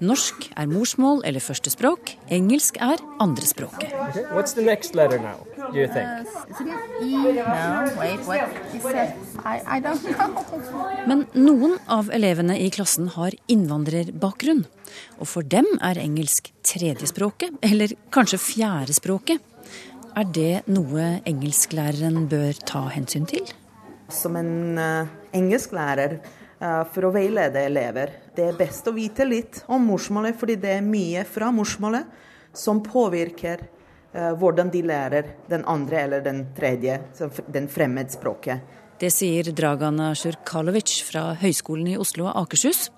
Norsk 0.00 0.48
er 0.56 0.68
morsmål 0.70 1.20
eller 1.28 1.40
førstespråk, 1.44 2.14
engelsk 2.32 2.78
er 2.80 3.02
andrespråket. 3.20 3.92
Okay. 3.92 4.24
What's 4.32 4.54
the 4.56 4.64
next 4.64 4.94
letter 4.94 5.20
now, 5.20 5.44
do 5.72 5.78
you 5.78 5.88
think? 5.92 6.08
Men 11.10 11.26
noen 11.36 11.76
av 11.88 12.10
elevene 12.14 12.56
i 12.60 12.70
klassen 12.72 13.10
har 13.16 13.36
innvandrerbakgrunn. 13.52 14.64
Og 15.20 15.28
for 15.30 15.46
dem 15.46 15.68
er 15.84 16.00
engelsk 16.00 16.50
tredjespråket, 16.66 17.60
eller 17.62 17.94
kanskje 18.14 18.40
fjerdespråket. 18.42 19.38
Er 20.18 20.26
det 20.26 20.66
noe 20.66 21.20
engelsklæreren 21.28 22.26
bør 22.30 22.58
ta 22.66 22.88
hensyn 22.90 23.28
til? 23.30 23.46
Som 24.10 24.36
en 24.36 24.78
uh, 24.78 25.08
engelsklærer 25.36 26.18
uh, 26.18 26.82
for 26.90 27.08
å 27.08 27.12
veilede 27.14 27.62
elever, 27.66 28.12
det 28.36 28.48
er 28.50 28.58
best 28.58 28.88
å 28.90 28.94
vite 28.96 29.26
litt 29.26 29.62
om 29.70 29.84
morsmålet, 29.90 30.38
fordi 30.38 30.58
det 30.60 30.74
er 30.76 30.86
mye 30.86 31.24
fra 31.28 31.50
morsmålet 31.54 32.10
som 32.56 32.82
påvirker 32.82 33.62
uh, 33.62 34.32
hvordan 34.40 34.72
de 34.74 34.82
lærer 34.90 35.34
den 35.50 35.64
andre 35.70 36.04
eller 36.04 36.24
den 36.26 36.44
tredje, 36.56 37.00
den 37.46 37.70
fremmedspråket. 37.70 38.78
Det 39.00 39.08
sier 39.14 39.46
Dragana 39.56 40.10
Sjurkalovic 40.18 40.98
fra 41.08 41.30
Høgskolen 41.40 41.86
i 41.94 41.96
Oslo 41.96 42.26
og 42.28 42.42
Akershus. 42.42 42.90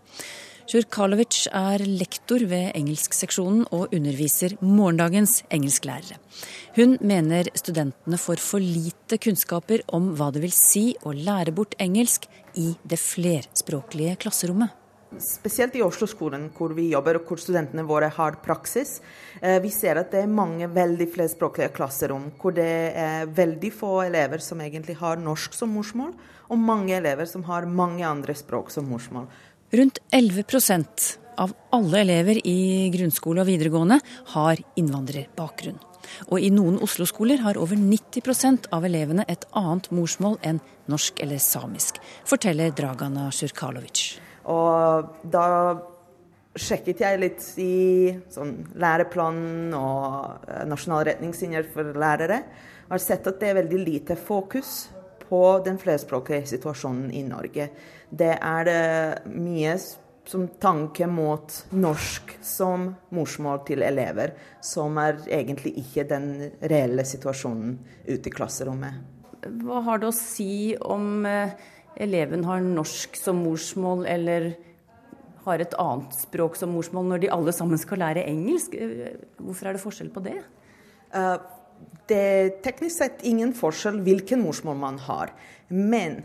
Sjurkalovic 0.71 1.49
er 1.51 1.83
lektor 1.83 2.45
ved 2.47 2.71
engelskseksjonen 2.79 3.65
og 3.75 3.95
underviser 3.97 4.55
morgendagens 4.63 5.41
engelsklærere. 5.51 6.21
Hun 6.77 6.95
mener 7.03 7.51
studentene 7.59 8.21
får 8.21 8.43
for 8.43 8.63
lite 8.63 9.19
kunnskaper 9.19 9.83
om 9.93 10.13
hva 10.19 10.31
det 10.33 10.45
vil 10.45 10.55
si 10.55 10.85
å 11.03 11.15
lære 11.17 11.55
bort 11.57 11.75
engelsk 11.83 12.29
i 12.55 12.71
det 12.87 13.01
flerspråklige 13.03 14.21
klasserommet. 14.23 14.79
Spesielt 15.21 15.75
i 15.77 15.83
Oslo-skolen, 15.85 16.47
hvor 16.57 16.73
vi 16.73 16.87
jobber 16.89 17.19
og 17.19 17.27
hvor 17.29 17.41
studentene 17.41 17.85
våre 17.85 18.09
har 18.15 18.39
praksis. 18.41 18.95
Eh, 19.43 19.59
vi 19.61 19.69
ser 19.69 20.01
at 20.01 20.09
det 20.15 20.23
er 20.25 20.31
mange 20.31 20.71
veldig 20.73 21.09
flerspråklige 21.13 21.69
klasserom, 21.77 22.31
hvor 22.41 22.55
det 22.57 22.71
er 22.97 23.29
veldig 23.29 23.73
få 23.77 23.91
elever 24.07 24.41
som 24.41 24.63
egentlig 24.65 24.97
har 25.03 25.21
norsk 25.21 25.53
som 25.59 25.75
morsmål, 25.77 26.15
og 26.49 26.65
mange 26.65 26.97
elever 26.97 27.29
som 27.29 27.45
har 27.45 27.69
mange 27.69 28.07
andre 28.09 28.37
språk 28.37 28.73
som 28.73 28.89
morsmål. 28.89 29.29
Rundt 29.73 29.99
11% 30.11 31.19
av 31.37 31.53
alle 31.71 32.01
elever 32.03 32.37
i 32.47 32.91
grunnskole 32.93 33.41
og 33.41 33.49
videregående 33.49 33.97
har 34.35 34.61
innvandrerbakgrunn. 34.77 35.79
Og 36.29 36.45
i 36.45 36.51
noen 36.53 36.77
Oslo-skoler 36.85 37.41
har 37.41 37.57
over 37.57 37.81
90% 37.81 38.69
av 38.77 38.85
elevene 38.85 39.25
et 39.33 39.47
annet 39.57 39.89
morsmål 39.89 40.37
enn 40.45 40.61
norsk 40.93 41.23
eller 41.25 41.41
samisk, 41.41 42.03
forteller 42.29 42.75
Dragana 42.77 43.31
Sjurkalovic. 43.33 44.19
Og 44.53 45.09
da 45.33 45.47
sjekket 46.53 47.01
jeg 47.01 47.23
litt 47.23 47.49
i 47.65 48.13
sånn, 48.29 48.59
læreplanen 48.77 49.73
og 49.73 50.51
eh, 50.53 50.67
nasjonale 50.69 51.15
retningslinjer 51.15 51.73
for 51.73 51.97
lærere. 51.97 52.43
Og 52.91 52.99
har 52.99 53.07
sett 53.09 53.25
at 53.25 53.41
det 53.41 53.55
er 53.55 53.63
veldig 53.63 53.81
lite 53.87 54.21
fokus 54.21 54.91
på 55.33 55.43
den 55.65 55.81
flerspråklige 55.81 56.45
situasjonen 56.59 57.09
i 57.17 57.25
Norge. 57.25 57.71
Det 58.13 58.35
er 58.37 58.67
det 58.69 59.33
mye 59.33 59.77
som 60.29 60.45
tanke 60.63 61.07
mot 61.11 61.55
norsk 61.75 62.37
som 62.45 62.91
morsmål 63.15 63.63
til 63.67 63.83
elever, 63.85 64.35
som 64.63 64.99
er 65.03 65.19
egentlig 65.27 65.75
ikke 65.83 66.05
den 66.11 66.29
reelle 66.61 67.05
situasjonen 67.09 67.79
ute 68.07 68.31
i 68.31 68.35
klasserommet. 68.35 69.01
Hva 69.65 69.81
har 69.89 70.03
det 70.03 70.11
å 70.13 70.15
si 70.15 70.75
om 70.79 71.25
eh, 71.27 71.57
eleven 72.01 72.45
har 72.47 72.63
norsk 72.63 73.17
som 73.19 73.41
morsmål 73.43 74.07
eller 74.07 74.53
har 75.43 75.63
et 75.65 75.75
annet 75.83 76.15
språk 76.15 76.55
som 76.59 76.71
morsmål, 76.71 77.09
når 77.11 77.25
de 77.25 77.33
alle 77.35 77.55
sammen 77.57 77.81
skal 77.81 78.05
lære 78.05 78.27
engelsk? 78.31 78.77
Eh, 78.79 79.17
hvorfor 79.43 79.69
er 79.69 79.77
det 79.77 79.83
forskjell 79.83 80.13
på 80.15 80.23
det? 80.29 80.39
Uh, 81.13 81.43
det 82.09 82.21
er 82.21 82.53
teknisk 82.63 83.01
sett 83.01 83.25
ingen 83.27 83.51
forskjell 83.57 83.99
hvilken 84.07 84.45
morsmål 84.45 84.79
man 84.79 85.01
har. 85.03 85.35
Men 85.69 86.23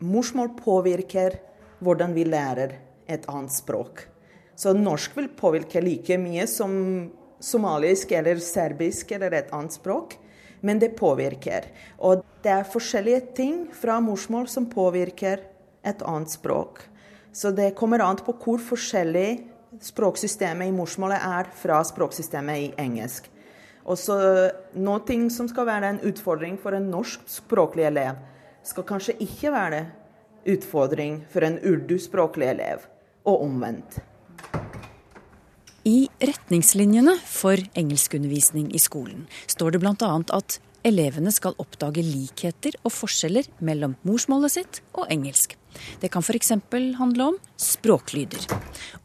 morsmål 0.00 0.54
påvirker 0.58 1.38
hvordan 1.84 2.14
vi 2.16 2.24
lærer 2.28 2.76
et 3.08 3.26
annet 3.30 3.52
språk. 3.54 4.06
Så 4.56 4.72
norsk 4.72 5.16
vil 5.16 5.28
påvirke 5.36 5.82
like 5.84 6.16
mye 6.18 6.46
som 6.48 6.72
somalisk 7.40 8.12
eller 8.16 8.40
serbisk 8.40 9.12
eller 9.12 9.36
et 9.36 9.52
annet 9.52 9.76
språk. 9.76 10.16
Men 10.64 10.80
det 10.80 10.96
påvirker. 10.96 11.68
Og 12.00 12.24
det 12.42 12.52
er 12.52 12.68
forskjellige 12.68 13.20
ting 13.36 13.58
fra 13.76 13.98
morsmål 14.00 14.48
som 14.48 14.68
påvirker 14.70 15.44
et 15.86 16.02
annet 16.02 16.32
språk. 16.32 16.80
Så 17.32 17.52
det 17.52 17.74
kommer 17.76 18.00
an 18.00 18.16
på 18.16 18.32
hvor 18.40 18.62
forskjellig 18.64 19.44
språksystemet 19.84 20.70
i 20.70 20.74
morsmålet 20.74 21.20
er 21.20 21.50
fra 21.60 21.82
språksystemet 21.84 22.62
i 22.62 22.70
engelsk. 22.80 23.28
Og 23.86 23.98
så 24.00 24.16
Noe 24.74 25.18
som 25.30 25.48
skal 25.50 25.68
være 25.68 25.90
en 25.92 26.00
utfordring 26.08 26.56
for 26.58 26.74
en 26.74 26.88
norsk 26.90 27.28
språklig 27.30 27.86
elev, 27.86 28.16
skal 28.66 28.86
kanskje 28.88 29.16
ikke 29.22 29.54
være 29.54 29.84
utfordring 30.46 31.22
for 31.30 31.46
en 31.46 31.58
urduspråklig 31.62 32.50
elev, 32.54 32.86
og 33.26 33.42
omvendt. 33.46 33.98
I 35.86 36.08
retningslinjene 36.18 37.14
for 37.22 37.60
engelskundervisning 37.78 38.72
i 38.74 38.80
skolen 38.82 39.26
står 39.46 39.76
det 39.76 39.82
bl.a. 39.84 40.08
at 40.34 40.58
elevene 40.86 41.30
skal 41.34 41.54
oppdage 41.62 42.02
likheter 42.02 42.74
og 42.82 42.94
forskjeller 42.94 43.46
mellom 43.66 43.94
morsmålet 44.06 44.54
sitt 44.56 44.80
og 44.94 45.06
engelsk. 45.10 45.54
Det 46.00 46.10
kan 46.10 46.24
f.eks. 46.24 46.54
handle 46.98 47.30
om 47.30 47.38
språklyder. 47.60 48.46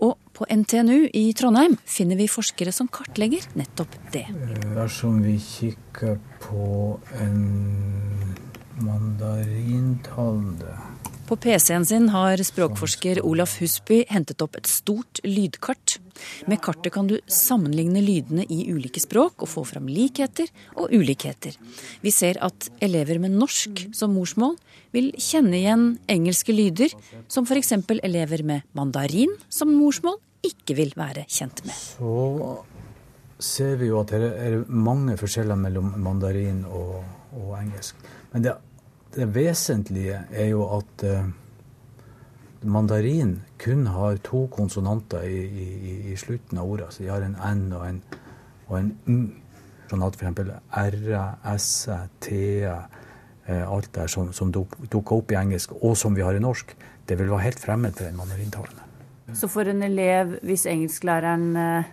Og 0.01 0.17
på 0.33 0.47
NTNU 0.49 1.09
i 1.13 1.25
Trondheim 1.37 1.77
finner 1.85 2.17
vi 2.17 2.29
forskere 2.31 2.73
som 2.73 2.89
kartlegger 2.89 3.45
nettopp 3.59 3.97
det. 4.13 4.25
Dersom 4.73 5.21
vi 5.25 5.37
kikker 5.41 6.17
på 6.41 6.97
en 7.21 8.10
mandarintale 8.85 10.77
på 11.31 11.37
PC-en 11.39 11.85
sin 11.87 12.09
har 12.11 12.41
språkforsker 12.43 13.21
Olaf 13.23 13.53
Husby 13.61 14.01
hentet 14.11 14.41
opp 14.43 14.57
et 14.59 14.67
stort 14.67 15.21
lydkart. 15.23 15.93
Med 16.51 16.59
kartet 16.59 16.91
kan 16.91 17.07
du 17.07 17.13
sammenligne 17.31 18.01
lydene 18.03 18.43
i 18.51 18.65
ulike 18.67 18.99
språk 18.99 19.45
og 19.45 19.47
få 19.47 19.63
fram 19.69 19.87
likheter 19.87 20.49
og 20.75 20.91
ulikheter. 20.91 21.55
Vi 22.03 22.11
ser 22.11 22.35
at 22.43 22.67
elever 22.83 23.21
med 23.23 23.37
norsk 23.39 23.85
som 23.95 24.11
morsmål 24.11 24.57
vil 24.91 25.07
kjenne 25.15 25.55
igjen 25.61 25.85
engelske 26.11 26.51
lyder, 26.51 26.91
som 27.31 27.47
f.eks. 27.47 27.77
elever 28.03 28.43
med 28.43 28.67
mandarin 28.75 29.31
som 29.47 29.71
morsmål 29.71 30.19
ikke 30.43 30.75
vil 30.81 30.91
være 30.99 31.23
kjent 31.31 31.63
med. 31.63 31.77
Så 31.95 32.57
ser 33.39 33.79
vi 33.79 33.87
jo 33.87 34.01
at 34.03 34.11
det 34.11 34.33
er 34.35 34.59
mange 34.67 35.15
forskjeller 35.15 35.63
mellom 35.63 35.95
mandarin 35.95 36.65
og, 36.67 36.99
og 37.39 37.55
engelsk. 37.61 38.03
Men 38.35 38.43
det, 38.49 38.57
det, 39.15 39.27
vesentlige 39.35 40.23
er 40.31 40.49
jo 40.51 40.65
at 40.77 41.05
uh, 41.07 41.29
mandarin 42.61 43.41
kun 43.61 43.87
har 43.87 44.19
to 44.25 44.45
konsonanter 44.53 45.25
i, 45.27 45.41
i, 45.45 45.95
i, 46.11 46.15
slutten 46.17 46.57
av 46.61 46.69
ordet. 46.69 46.93
Så 46.93 47.03
de 47.03 47.09
har 47.09 47.25
en 47.25 47.35
N 47.35 47.71
og 47.73 47.87
en, 47.87 48.01
og 48.67 48.77
en 48.79 48.91
M. 49.07 49.21
Sånn 49.91 50.05
at 50.05 50.15
f.eks. 50.15 50.51
R-e, 50.71 51.23
S-e, 51.57 51.97
T-e, 52.23 52.75
eh, 53.45 53.63
alt 53.65 53.89
der 53.95 54.07
som, 54.07 54.29
som 54.31 54.53
dukker 54.53 55.17
opp 55.17 55.33
i 55.33 55.39
engelsk, 55.41 55.73
og 55.81 55.97
som 55.99 56.15
vi 56.15 56.23
har 56.23 56.37
i 56.37 56.43
norsk, 56.43 56.71
det 57.09 57.17
vil 57.19 57.27
være 57.33 57.49
helt 57.49 57.59
fremmed 57.59 57.97
for 57.97 58.07
en 58.07 58.15
mandarintalende. 58.15 58.87
Så 59.35 59.49
for 59.51 59.67
en 59.67 59.83
elev, 59.83 60.37
hvis 60.47 60.63
engelsklæreren 60.69 61.57
eh, 61.59 61.91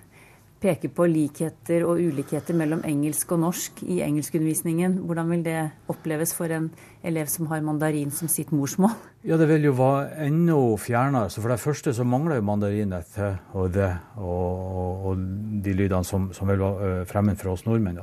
peker 0.63 0.91
på 0.95 1.07
likheter 1.07 1.85
og 1.87 2.01
ulikheter 2.03 2.57
mellom 2.57 2.81
engelsk 2.87 3.31
og 3.35 3.43
norsk 3.45 3.83
i 3.87 4.01
engelskundervisningen, 4.03 4.97
hvordan 5.07 5.31
vil 5.31 5.45
det 5.47 5.59
oppleves 5.91 6.35
for 6.35 6.51
en 6.55 6.69
elev 7.07 7.31
som 7.31 7.47
har 7.53 7.63
mandarin 7.63 8.11
som 8.15 8.31
sitt 8.31 8.51
morsmål? 8.53 8.97
Ja, 9.25 9.37
Det 9.37 9.49
vil 9.49 9.65
jo 9.65 9.73
være 9.73 10.27
enda 10.27 10.59
fjernere. 10.77 11.31
Så 11.31 11.41
for 11.41 11.49
det 11.49 11.61
første 11.61 11.95
så 11.95 12.05
mangler 12.05 12.37
jo 12.37 12.43
mandarin 12.43 12.93
et 12.93 13.19
og 13.53 13.73
d 13.75 13.87
og, 14.17 15.07
og, 15.07 15.17
de 15.63 15.73
lydene 15.73 16.05
som, 16.05 16.33
som 16.33 16.49
vil 16.49 16.59
være 16.59 17.01
eh, 17.01 17.07
fremmed 17.07 17.37
for 17.37 17.53
oss 17.53 17.65
nordmenn. 17.67 18.03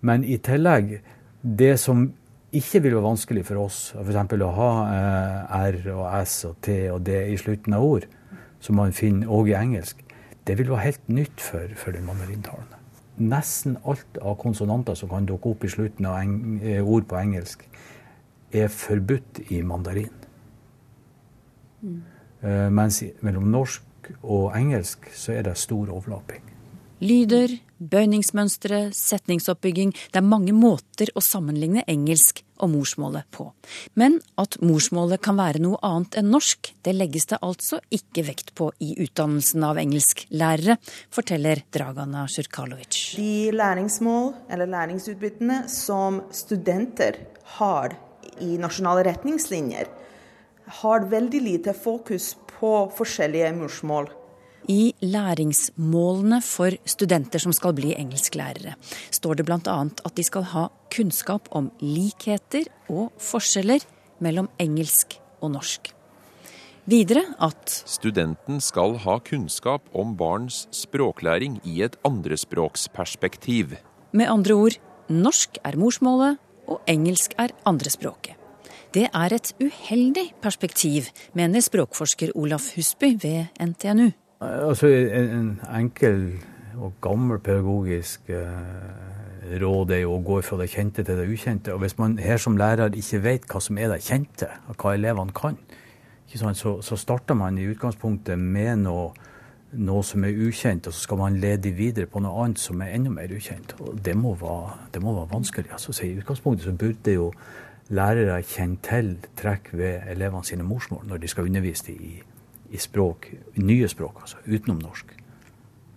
Men 0.00 0.24
i 0.24 0.38
tillegg, 0.38 1.00
det 1.42 1.78
som 1.80 2.12
ikke 2.52 2.82
vil 2.82 2.96
være 2.96 3.06
vanskelig 3.06 3.44
for 3.46 3.62
oss, 3.62 3.94
f.eks. 3.96 4.34
å 4.42 4.54
ha 4.58 4.70
eh, 4.92 5.60
R 5.72 5.92
og 5.94 6.06
S 6.22 6.44
og 6.50 6.58
T 6.60 6.90
og 6.92 7.00
D 7.06 7.16
i 7.32 7.38
slutten 7.40 7.74
av 7.78 7.86
ord, 7.86 8.08
som 8.60 8.76
man 8.78 8.92
finner 8.92 9.30
òg 9.30 9.52
i 9.52 9.58
engelsk, 9.58 10.02
det 10.46 10.58
vil 10.58 10.70
være 10.70 10.86
helt 10.86 11.08
nytt 11.08 11.40
for, 11.40 11.74
for 11.76 11.94
den 11.94 12.06
mandarintalende. 12.06 12.78
Nesten 13.22 13.76
alt 13.86 14.18
av 14.18 14.38
konsonanter 14.40 14.96
som 14.98 15.10
kan 15.12 15.26
dukke 15.28 15.52
opp 15.52 15.64
i 15.64 15.70
slutten 15.70 16.08
av 16.08 16.22
eh, 16.64 16.80
ord 16.82 17.06
på 17.10 17.18
engelsk, 17.20 17.66
er 18.52 18.68
forbudt 18.72 19.40
i 19.50 19.62
mandarin. 19.64 20.12
Mm. 21.82 22.00
Uh, 22.42 22.68
mens 22.74 22.98
mellom 23.22 23.46
norsk 23.50 24.10
og 24.22 24.52
engelsk 24.58 25.06
så 25.14 25.32
er 25.36 25.46
det 25.46 25.56
stor 25.56 25.88
overlapping. 25.94 26.51
Lyder, 27.02 27.50
bøyningsmønstre, 27.82 28.92
setningsoppbygging. 28.94 29.90
Det 30.14 30.20
er 30.20 30.22
mange 30.22 30.52
måter 30.54 31.10
å 31.18 31.22
sammenligne 31.24 31.82
engelsk 31.90 32.44
og 32.62 32.70
morsmålet 32.76 33.26
på. 33.34 33.48
Men 33.98 34.20
at 34.38 34.60
morsmålet 34.62 35.18
kan 35.24 35.34
være 35.40 35.58
noe 35.64 35.80
annet 35.82 36.20
enn 36.20 36.30
norsk, 36.30 36.70
det 36.86 36.94
legges 36.94 37.26
det 37.32 37.40
altså 37.42 37.80
ikke 37.90 38.22
vekt 38.28 38.54
på 38.54 38.70
i 38.86 38.92
utdannelsen 39.02 39.66
av 39.66 39.82
engelsklærere, 39.82 40.78
forteller 41.10 41.64
Dragana 41.74 42.22
Sjurkalovic. 42.30 43.16
De 43.18 43.50
læringsmål 43.50 44.30
eller 44.46 44.70
læringsutbyttene 44.70 45.64
som 45.74 46.22
studenter 46.30 47.18
har 47.58 47.98
i 48.38 48.54
nasjonale 48.62 49.08
retningslinjer, 49.10 49.90
har 50.82 51.10
veldig 51.10 51.46
lite 51.50 51.74
fokus 51.74 52.36
på 52.60 52.76
forskjellige 52.94 53.56
morsmål 53.58 54.12
i 54.70 54.92
læringsmålene 55.02 56.42
for 56.44 56.74
studenter 56.86 57.42
som 57.42 57.54
skal 57.56 57.74
bli 57.76 57.94
engelsklærere, 57.96 58.76
står 59.10 59.40
det 59.40 59.46
bl.a. 59.46 59.78
at 60.04 60.14
de 60.16 60.24
skal 60.26 60.46
ha 60.52 60.68
kunnskap 60.92 61.48
om 61.50 61.70
likheter 61.80 62.68
og 62.88 63.10
forskjeller 63.18 63.82
mellom 64.22 64.50
engelsk 64.62 65.18
og 65.42 65.54
norsk. 65.56 65.92
Videre 66.86 67.22
at 67.38 67.70
Studenten 67.86 68.58
skal 68.60 68.96
ha 69.04 69.18
kunnskap 69.22 69.86
om 69.94 70.16
barns 70.18 70.66
språklæring 70.74 71.60
i 71.64 71.82
et 71.86 71.94
andrespråksperspektiv. 72.04 73.76
Med 74.12 74.26
andre 74.26 74.54
ord 74.54 74.78
norsk 75.08 75.58
er 75.64 75.78
morsmålet, 75.78 76.40
og 76.66 76.80
engelsk 76.90 77.34
er 77.38 77.54
andrespråket. 77.66 78.34
Det 78.94 79.06
er 79.08 79.34
et 79.34 79.54
uheldig 79.62 80.34
perspektiv, 80.42 81.06
mener 81.34 81.60
språkforsker 81.60 82.34
Olaf 82.34 82.74
Husby 82.74 83.14
ved 83.22 83.46
NTNU. 83.60 84.10
Altså, 84.42 84.88
en, 84.90 85.30
en 85.38 85.50
enkel 85.78 86.22
og 86.82 86.94
gammel 87.04 87.38
pedagogisk 87.38 88.30
eh, 88.32 89.58
råd 89.62 89.92
er 89.94 90.02
jo 90.02 90.16
å 90.16 90.22
gå 90.24 90.38
fra 90.42 90.58
det 90.58 90.70
kjente 90.72 91.04
til 91.06 91.18
det 91.18 91.28
ukjente. 91.30 91.74
Og 91.74 91.82
hvis 91.84 91.98
man 92.00 92.16
her 92.18 92.40
som 92.42 92.56
lærer 92.58 92.94
ikke 92.98 93.22
vet 93.22 93.46
hva 93.50 93.60
som 93.62 93.78
er 93.78 93.92
det 93.92 94.02
kjente, 94.02 94.48
og 94.66 94.78
hva 94.80 94.96
elevene 94.96 95.34
kan, 95.36 95.58
så, 96.32 96.78
så, 96.80 96.96
starter 96.96 97.36
man 97.36 97.58
i 97.60 97.68
utgangspunktet 97.68 98.40
med 98.40 98.86
noe, 98.86 99.10
noe, 99.76 100.02
som 100.06 100.24
er 100.24 100.38
ukjent, 100.46 100.88
og 100.88 100.96
så 100.96 101.04
skal 101.04 101.20
man 101.20 101.36
lede 101.42 101.74
videre 101.76 102.08
på 102.08 102.22
noe 102.24 102.46
annet 102.46 102.62
som 102.62 102.80
er 102.80 102.94
enda 102.96 103.12
mer 103.12 103.34
ukjent. 103.36 103.76
Og 103.84 104.00
det 104.04 104.16
må 104.16 104.34
være, 104.40 104.88
det 104.94 105.04
må 105.04 105.14
være 105.18 105.32
vanskelig. 105.34 105.70
Altså, 105.76 105.92
så 105.92 106.08
I 106.08 106.16
utgangspunktet 106.22 106.66
så 106.66 106.74
burde 106.74 107.18
jo 107.18 107.30
lærere 107.92 108.40
kjenne 108.48 108.80
til 108.82 109.14
trekk 109.36 109.74
ved 109.76 110.08
elevene 110.14 110.46
sine 110.48 110.64
morsmål 110.64 111.04
når 111.10 111.20
de 111.20 111.28
skal 111.28 111.50
undervise 111.50 111.90
dem 111.90 112.00
i 112.08 112.14
i 112.72 112.80
språk, 112.80 113.28
nye 113.60 113.88
språk, 113.90 114.22
altså, 114.24 114.40
utenom 114.48 114.80
norsk. 114.80 115.12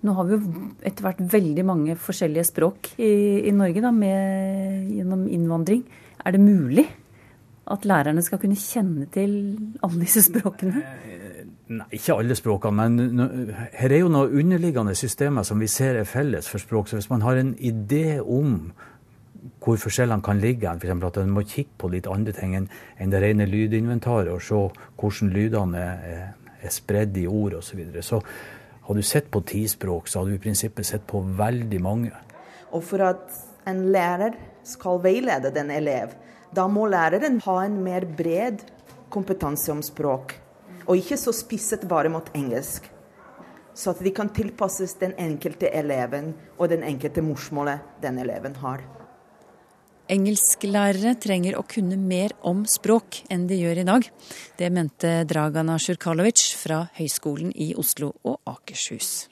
Nå 0.06 0.14
har 0.14 0.28
vi 0.28 0.36
jo 0.36 0.66
etter 0.86 1.06
hvert 1.06 1.22
veldig 1.32 1.64
mange 1.66 1.96
forskjellige 1.98 2.50
språk 2.52 2.92
i, 3.00 3.48
i 3.50 3.54
Norge 3.56 3.82
da, 3.82 3.92
med, 3.96 4.92
gjennom 4.94 5.26
innvandring. 5.32 5.82
Er 6.22 6.36
det 6.36 6.44
mulig 6.44 6.86
at 7.74 7.86
lærerne 7.90 8.22
skal 8.22 8.42
kunne 8.42 8.60
kjenne 8.60 9.08
til 9.14 9.32
alle 9.82 10.04
disse 10.04 10.22
språkene? 10.28 10.84
Nei, 11.66 11.88
ikke 11.98 12.20
alle 12.20 12.38
språkene, 12.38 12.86
men 12.86 13.32
her 13.74 13.90
er 13.90 14.04
jo 14.04 14.12
noen 14.14 14.36
underliggende 14.44 14.94
systemer 14.98 15.48
som 15.48 15.58
vi 15.64 15.70
ser 15.72 15.98
er 15.98 16.06
felles 16.06 16.50
for 16.52 16.62
språk. 16.62 16.92
Så 16.92 17.00
hvis 17.00 17.10
man 17.10 17.26
har 17.26 17.42
en 17.42 17.56
idé 17.58 18.20
om 18.22 18.70
hvor 19.66 19.80
forskjellene 19.82 20.22
kan 20.22 20.38
ligge, 20.42 20.70
f.eks. 20.70 21.04
at 21.08 21.18
en 21.22 21.34
må 21.34 21.42
kikke 21.42 21.80
på 21.82 21.90
litt 21.94 22.08
andre 22.10 22.34
ting 22.38 22.54
enn 22.58 22.70
det 23.12 23.22
rene 23.22 23.48
lydinventaret, 23.50 24.30
og 24.34 24.44
se 24.46 24.62
hvordan 25.02 25.34
lydene 25.34 25.82
er 25.82 26.26
er 26.66 26.74
spredd 26.74 27.18
i 27.18 27.28
ord 27.28 27.58
osv. 27.60 27.72
Så, 27.72 27.78
videre. 27.80 28.04
så 28.04 28.22
har 28.86 28.96
du 28.96 29.02
sett 29.02 29.32
på 29.32 29.42
ti 29.42 29.68
språk, 29.68 30.08
så 30.08 30.20
har 30.20 30.30
du 30.30 30.36
i 30.36 30.42
prinsippet 30.42 30.86
sett 30.86 31.06
på 31.08 31.22
veldig 31.38 31.82
mange. 31.82 32.12
Og 32.72 32.84
for 32.86 33.02
at 33.06 33.40
en 33.70 33.88
lærer 33.94 34.36
skal 34.66 35.00
veilede 35.02 35.54
den 35.54 35.72
elev, 35.74 36.14
da 36.56 36.68
må 36.70 36.86
læreren 36.90 37.40
ha 37.46 37.56
en 37.66 37.80
mer 37.84 38.06
bred 38.06 38.62
kompetanse 39.10 39.72
om 39.74 39.82
språk, 39.86 40.36
og 40.86 41.00
ikke 41.00 41.18
så 41.18 41.34
spisset 41.34 41.88
bare 41.90 42.12
mot 42.14 42.30
engelsk. 42.38 42.92
Så 43.76 43.92
at 43.92 44.04
de 44.06 44.12
kan 44.16 44.30
tilpasses 44.32 44.94
den 45.02 45.16
enkelte 45.20 45.68
eleven 45.76 46.34
og 46.58 46.70
den 46.72 46.86
enkelte 46.88 47.24
morsmålet 47.26 47.84
den 48.04 48.22
eleven 48.22 48.56
har. 48.62 48.86
Engelsklærere 50.12 51.16
trenger 51.18 51.56
å 51.58 51.64
kunne 51.66 51.98
mer 51.98 52.36
om 52.46 52.62
språk 52.70 53.24
enn 53.34 53.48
de 53.50 53.58
gjør 53.58 53.82
i 53.82 53.86
dag. 53.88 54.06
Det 54.60 54.70
mente 54.74 55.14
Dragana 55.26 55.80
Sjurkalovic 55.82 56.44
fra 56.60 56.84
Høgskolen 57.00 57.50
i 57.52 57.72
Oslo 57.80 58.12
og 58.22 58.38
Akershus. 58.52 59.26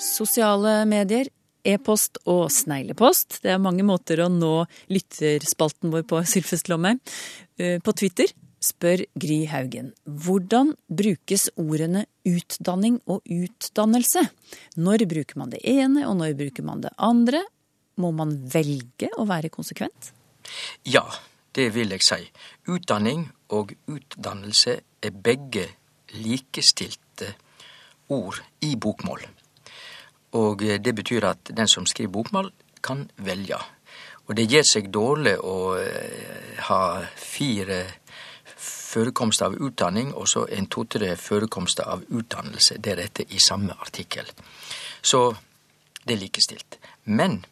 Sosiale 0.00 0.78
medier, 0.88 1.28
e-post 1.66 2.22
og 2.24 2.46
sneglepost. 2.54 3.42
Det 3.44 3.52
er 3.52 3.60
mange 3.60 3.84
måter 3.84 4.24
å 4.24 4.30
nå 4.32 4.54
lytterspalten 4.92 5.92
vår 5.92 6.08
på, 6.08 6.22
Sylfest 6.24 6.72
Lomheim. 6.72 7.02
Eh, 7.60 7.82
på 7.84 7.92
Twitter 7.92 8.32
spør 8.62 9.04
Gry 9.18 9.44
Haugen. 9.50 9.92
Hvordan 10.04 10.74
brukes 10.88 11.48
ordene 11.60 12.06
utdanning 12.26 12.98
og 13.06 13.22
utdannelse? 13.24 14.26
Når 14.76 15.06
bruker 15.10 15.40
man 15.40 15.52
det 15.52 15.62
ene, 15.64 16.06
og 16.08 16.16
når 16.20 16.36
bruker 16.38 16.66
man 16.66 16.82
det 16.84 16.94
andre? 16.98 17.42
Må 17.96 18.12
man 18.12 18.36
velge 18.52 19.10
å 19.16 19.26
være 19.28 19.52
konsekvent? 19.52 20.12
Ja, 20.84 21.04
det 21.56 21.70
vil 21.74 21.94
jeg 21.94 22.04
si. 22.04 22.20
Utdanning 22.68 23.26
og 23.56 23.72
utdannelse 23.88 24.80
er 25.02 25.16
begge 25.24 25.68
likestilte 26.16 27.32
ord 28.12 28.42
i 28.62 28.76
bokmål. 28.76 29.24
Og 30.36 30.62
det 30.62 30.92
betyr 30.94 31.24
at 31.32 31.50
den 31.56 31.68
som 31.68 31.86
skriver 31.88 32.12
bokmål, 32.12 32.52
kan 32.86 33.06
velge. 33.16 33.58
Og 34.26 34.36
det 34.38 34.48
gjør 34.50 34.66
seg 34.66 34.90
dårlig 34.94 35.36
å 35.42 35.56
eh, 35.78 36.58
ha 36.68 36.80
fire 37.18 37.80
forekomst 38.86 39.42
av 39.42 39.56
utdanning 39.58 40.12
og 40.14 40.28
så 40.30 40.46
en 40.52 40.68
to-tre 40.70 41.14
forekomster 41.18 41.88
av 41.90 42.04
utdannelse 42.08 42.78
Det 42.78 42.92
er 42.92 43.02
dette 43.02 43.26
i 43.34 43.40
samme 43.42 43.74
artikkel. 43.80 44.28
Så 45.02 45.34
det 46.06 46.14
er 46.14 46.22
likestilt. 46.22 46.78
Men 47.04 47.44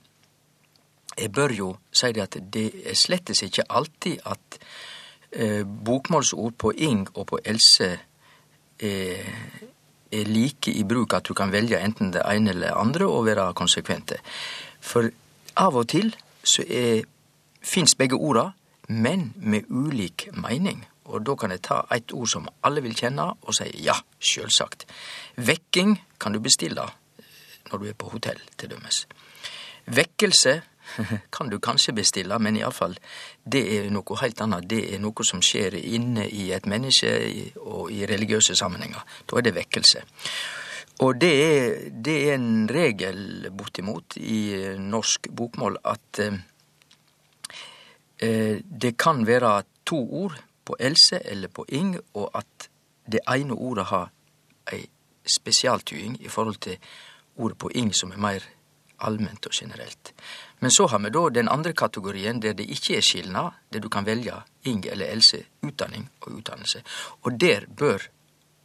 jeg 1.19 1.33
bør 1.33 1.53
jo 1.53 1.69
si 1.93 2.13
det 2.13 2.23
at 2.23 2.39
det 2.55 2.67
er 2.87 2.99
slettes 2.99 3.43
ikke 3.43 3.67
alltid 3.69 4.23
at 4.27 4.59
eh, 5.31 5.63
bokmålsord 5.63 6.55
på 6.59 6.73
Ing 6.77 7.07
og 7.15 7.27
på 7.31 7.39
Else 7.45 7.91
er, 8.79 9.35
er 10.11 10.31
like 10.31 10.71
i 10.71 10.83
bruk 10.85 11.15
at 11.15 11.27
du 11.29 11.35
kan 11.35 11.53
velge 11.53 11.79
enten 11.79 12.13
det 12.15 12.23
ene 12.27 12.51
eller 12.51 12.69
det 12.69 12.79
andre 12.79 13.07
og 13.07 13.27
være 13.27 13.53
konsekvente. 13.55 14.19
For 14.81 15.11
av 15.57 15.77
og 15.77 15.89
til 15.89 16.15
så 16.45 16.65
fins 17.65 17.95
begge 17.95 18.19
orda, 18.19 18.51
men 18.89 19.33
med 19.37 19.71
ulik 19.71 20.29
mening. 20.33 20.85
Og 21.05 21.25
da 21.25 21.35
kan 21.37 21.53
jeg 21.53 21.63
ta 21.67 21.83
et 21.93 22.13
ord 22.17 22.31
som 22.31 22.49
alle 22.65 22.83
vil 22.85 22.97
kjenne, 22.97 23.27
og 23.45 23.57
si 23.57 23.69
ja, 23.85 23.97
sjølsagt. 24.19 24.87
Vekking 25.37 25.99
kan 26.21 26.33
du 26.33 26.41
bestille 26.41 26.87
når 27.71 27.81
du 27.81 27.89
er 27.89 27.97
på 27.99 28.11
hotell, 28.13 28.41
til 28.61 28.71
dømes. 28.71 29.05
Vekkelse 29.87 30.61
kan 31.35 31.49
du 31.51 31.59
kanskje 31.59 31.95
bestille, 31.97 32.39
men 32.39 32.59
iallfall, 32.61 32.97
det 33.45 33.63
er 33.79 33.89
noe 33.93 34.19
helt 34.21 34.41
annet. 34.45 34.69
Det 34.71 34.83
er 34.95 35.01
noe 35.03 35.27
som 35.27 35.43
skjer 35.45 35.77
inne 35.81 36.27
i 36.29 36.51
et 36.57 36.69
menneske 36.71 37.11
og 37.61 37.93
i 37.93 38.05
religiøse 38.09 38.57
sammenhenger. 38.57 39.05
Da 39.27 39.41
er 39.41 39.49
det 39.49 39.57
vekkelse. 39.57 40.05
Og 41.03 41.19
det 41.19 41.33
er, 41.35 41.71
det 41.91 42.17
er 42.29 42.37
en 42.37 42.69
regel, 42.71 43.49
bortimot, 43.51 44.17
i 44.21 44.77
norsk 44.79 45.29
bokmål 45.35 45.81
at 45.91 46.21
eh, 46.23 46.37
eh 48.23 48.61
det 48.63 48.97
kan 48.97 49.27
være 49.27 49.63
to 49.85 49.99
ord 50.23 50.39
på 50.65 50.77
else 50.81 51.21
eller 51.25 51.49
på 51.49 51.65
ing, 51.69 51.97
og 52.15 52.31
at 52.35 52.69
det 53.07 53.21
ene 53.29 53.55
ordet 53.55 53.85
har 53.91 54.11
ei 54.73 54.87
spesialtyding 55.27 56.19
i 56.21 56.29
forhold 56.29 56.61
til 56.61 56.79
ordet 57.37 57.59
på 57.59 57.71
ing, 57.75 57.95
som 57.95 58.13
er 58.13 58.21
mer 58.21 58.45
allment 59.05 59.47
og 59.47 59.53
generelt. 59.53 60.13
Men 60.61 60.71
så 60.71 60.87
har 60.87 60.99
vi 60.99 61.11
da 61.11 61.29
den 61.29 61.49
andre 61.49 61.73
kategorien 61.73 62.41
der 62.43 62.53
det 62.53 62.69
ikke 62.71 62.97
er 62.97 63.05
skilnad, 63.05 63.51
der 63.73 63.81
du 63.81 63.89
kan 63.89 64.07
velge 64.07 64.43
ing 64.65 64.87
eller 64.87 65.07
else, 65.07 65.45
utdanning 65.63 66.09
og 66.21 66.33
utdannelse. 66.33 66.83
Og 67.23 67.41
der 67.41 67.67
bør 67.67 68.07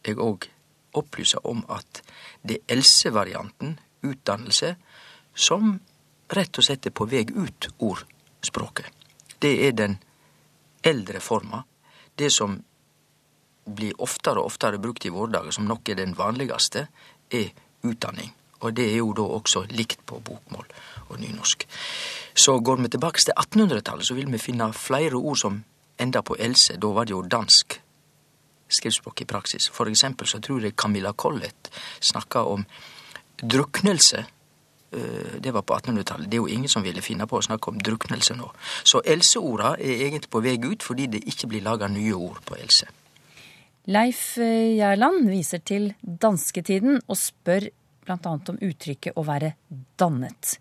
jeg 0.05 0.17
òg 0.17 0.47
opplyse 0.93 1.37
om 1.45 1.65
at 1.69 2.01
det 2.43 2.57
er 2.57 2.75
else-varianten, 2.77 3.79
utdannelse, 4.03 4.75
som 5.35 5.79
rett 6.31 6.57
og 6.57 6.63
slett 6.63 6.85
er 6.85 6.95
på 6.95 7.05
vei 7.09 7.25
ut 7.27 7.67
ordspråket. 7.79 8.87
Det 9.41 9.67
er 9.67 9.71
den 9.71 9.97
eldre 10.83 11.19
forma, 11.19 11.63
det 12.19 12.31
som 12.35 12.59
blir 13.69 13.97
oftere 14.01 14.41
og 14.41 14.51
oftere 14.51 14.81
brukt 14.81 15.05
i 15.05 15.13
våre 15.13 15.31
dager, 15.37 15.55
som 15.55 15.67
nok 15.69 15.89
er 15.89 15.99
den 15.99 16.15
vanligste, 16.17 16.87
er 17.31 17.51
utdanning. 17.85 18.33
Og 18.59 18.73
det 18.75 18.89
er 18.91 18.97
jo 18.99 19.13
da 19.15 19.25
også 19.37 19.63
likt 19.71 20.01
på 20.05 20.19
bokmål 20.19 20.65
og 21.09 21.19
nynorsk. 21.19 21.65
Så 22.35 22.57
går 22.59 22.81
vi 22.81 22.89
tilbake 22.89 23.21
til 23.23 23.35
1800-tallet, 23.37 24.07
så 24.07 24.17
vil 24.17 24.31
vi 24.31 24.41
finne 24.41 24.71
flere 24.73 25.15
ord 25.15 25.37
som 25.37 25.61
enda 25.99 26.21
på 26.21 26.35
else. 26.39 26.75
Da 26.75 26.91
var 26.95 27.07
det 27.07 27.15
jo 27.15 27.21
dansk 27.21 27.79
skriftspråk 28.69 29.21
i 29.21 29.29
praksis. 29.29 29.69
For 29.73 29.89
eksempel 29.89 30.27
så 30.27 30.41
tror 30.43 30.63
jeg 30.63 30.75
Camilla 30.75 31.13
Collett 31.13 31.71
snakka 31.99 32.43
om 32.43 32.65
druknelse. 33.41 34.25
Eh, 34.91 35.39
det 35.39 35.51
var 35.51 35.61
på 35.61 35.75
1800-tallet. 35.77 36.29
Det 36.29 36.37
er 36.37 36.43
jo 36.43 36.47
ingen 36.47 36.71
som 36.71 36.83
ville 36.83 37.01
finne 37.05 37.27
på 37.29 37.37
å 37.37 37.45
snakke 37.45 37.69
om 37.71 37.81
druknelse 37.83 38.35
nå. 38.37 38.49
Så 38.83 39.01
elseorda 39.05 39.75
er 39.77 40.05
egentlig 40.07 40.31
på 40.33 40.41
vei 40.41 40.57
ut 40.63 40.85
fordi 40.85 41.07
det 41.13 41.25
ikke 41.29 41.51
blir 41.51 41.65
laga 41.65 41.89
nye 41.91 42.15
ord 42.17 42.41
på 42.45 42.57
else. 42.57 42.89
Leif 43.89 44.37
eh, 44.41 44.77
Gjerland 44.77 45.29
viser 45.29 45.61
til 45.65 45.91
dansketiden 46.01 47.01
og 47.05 47.17
spør 47.17 47.69
bl.a. 48.05 48.33
om 48.33 48.57
uttrykket 48.65 49.17
å 49.17 49.25
være 49.27 49.53
dannet. 49.99 50.57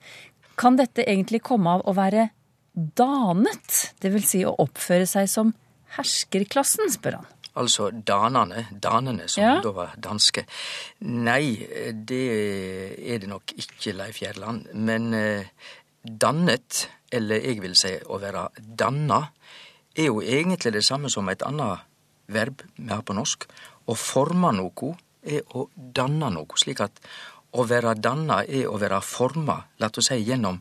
Kan 0.59 0.77
dette 0.77 1.07
egentlig 1.07 1.41
komme 1.47 1.79
av 1.79 1.87
å 1.89 1.97
være 1.97 2.29
danet, 2.75 3.95
dvs. 4.03 4.29
Si 4.29 4.45
å 4.47 4.55
oppføre 4.61 5.07
seg 5.09 5.31
som 5.31 5.55
herskerklassen, 5.97 6.91
spør 6.93 7.21
han. 7.23 7.29
Altså 7.59 7.91
danene, 7.91 8.67
danene, 8.71 9.27
som 9.31 9.43
ja. 9.43 9.57
da 9.65 9.73
var 9.75 9.97
danske. 9.99 10.45
Nei, 11.09 11.57
det 11.93 12.23
er 12.99 13.23
det 13.23 13.31
nok 13.31 13.55
ikke, 13.57 13.97
Leif 13.99 14.21
Gjerland. 14.23 14.71
Men 14.75 15.11
eh, 15.17 15.51
dannet, 16.03 16.85
eller 17.13 17.43
jeg 17.43 17.63
vil 17.65 17.75
si 17.79 17.97
å 18.07 18.21
være 18.23 18.49
danna, 18.59 19.25
er 19.99 20.11
jo 20.11 20.23
egentlig 20.23 20.77
det 20.77 20.85
samme 20.87 21.11
som 21.11 21.29
et 21.29 21.43
annet 21.43 21.87
verb 22.31 22.63
vi 22.77 22.91
har 22.93 23.03
på 23.03 23.17
norsk. 23.17 23.49
Å 23.89 23.97
forme 23.97 24.53
noe 24.55 24.95
er 25.27 25.43
å 25.57 25.67
danne 25.75 26.31
noe. 26.35 26.61
Slik 26.61 26.85
at 26.85 27.01
å 27.57 27.65
være 27.65 27.97
danna 27.97 28.43
er 28.45 28.69
å 28.69 28.79
være 28.81 29.01
forma, 29.05 29.57
la 29.81 29.89
oss 29.89 30.11
si 30.11 30.21
gjennom 30.21 30.61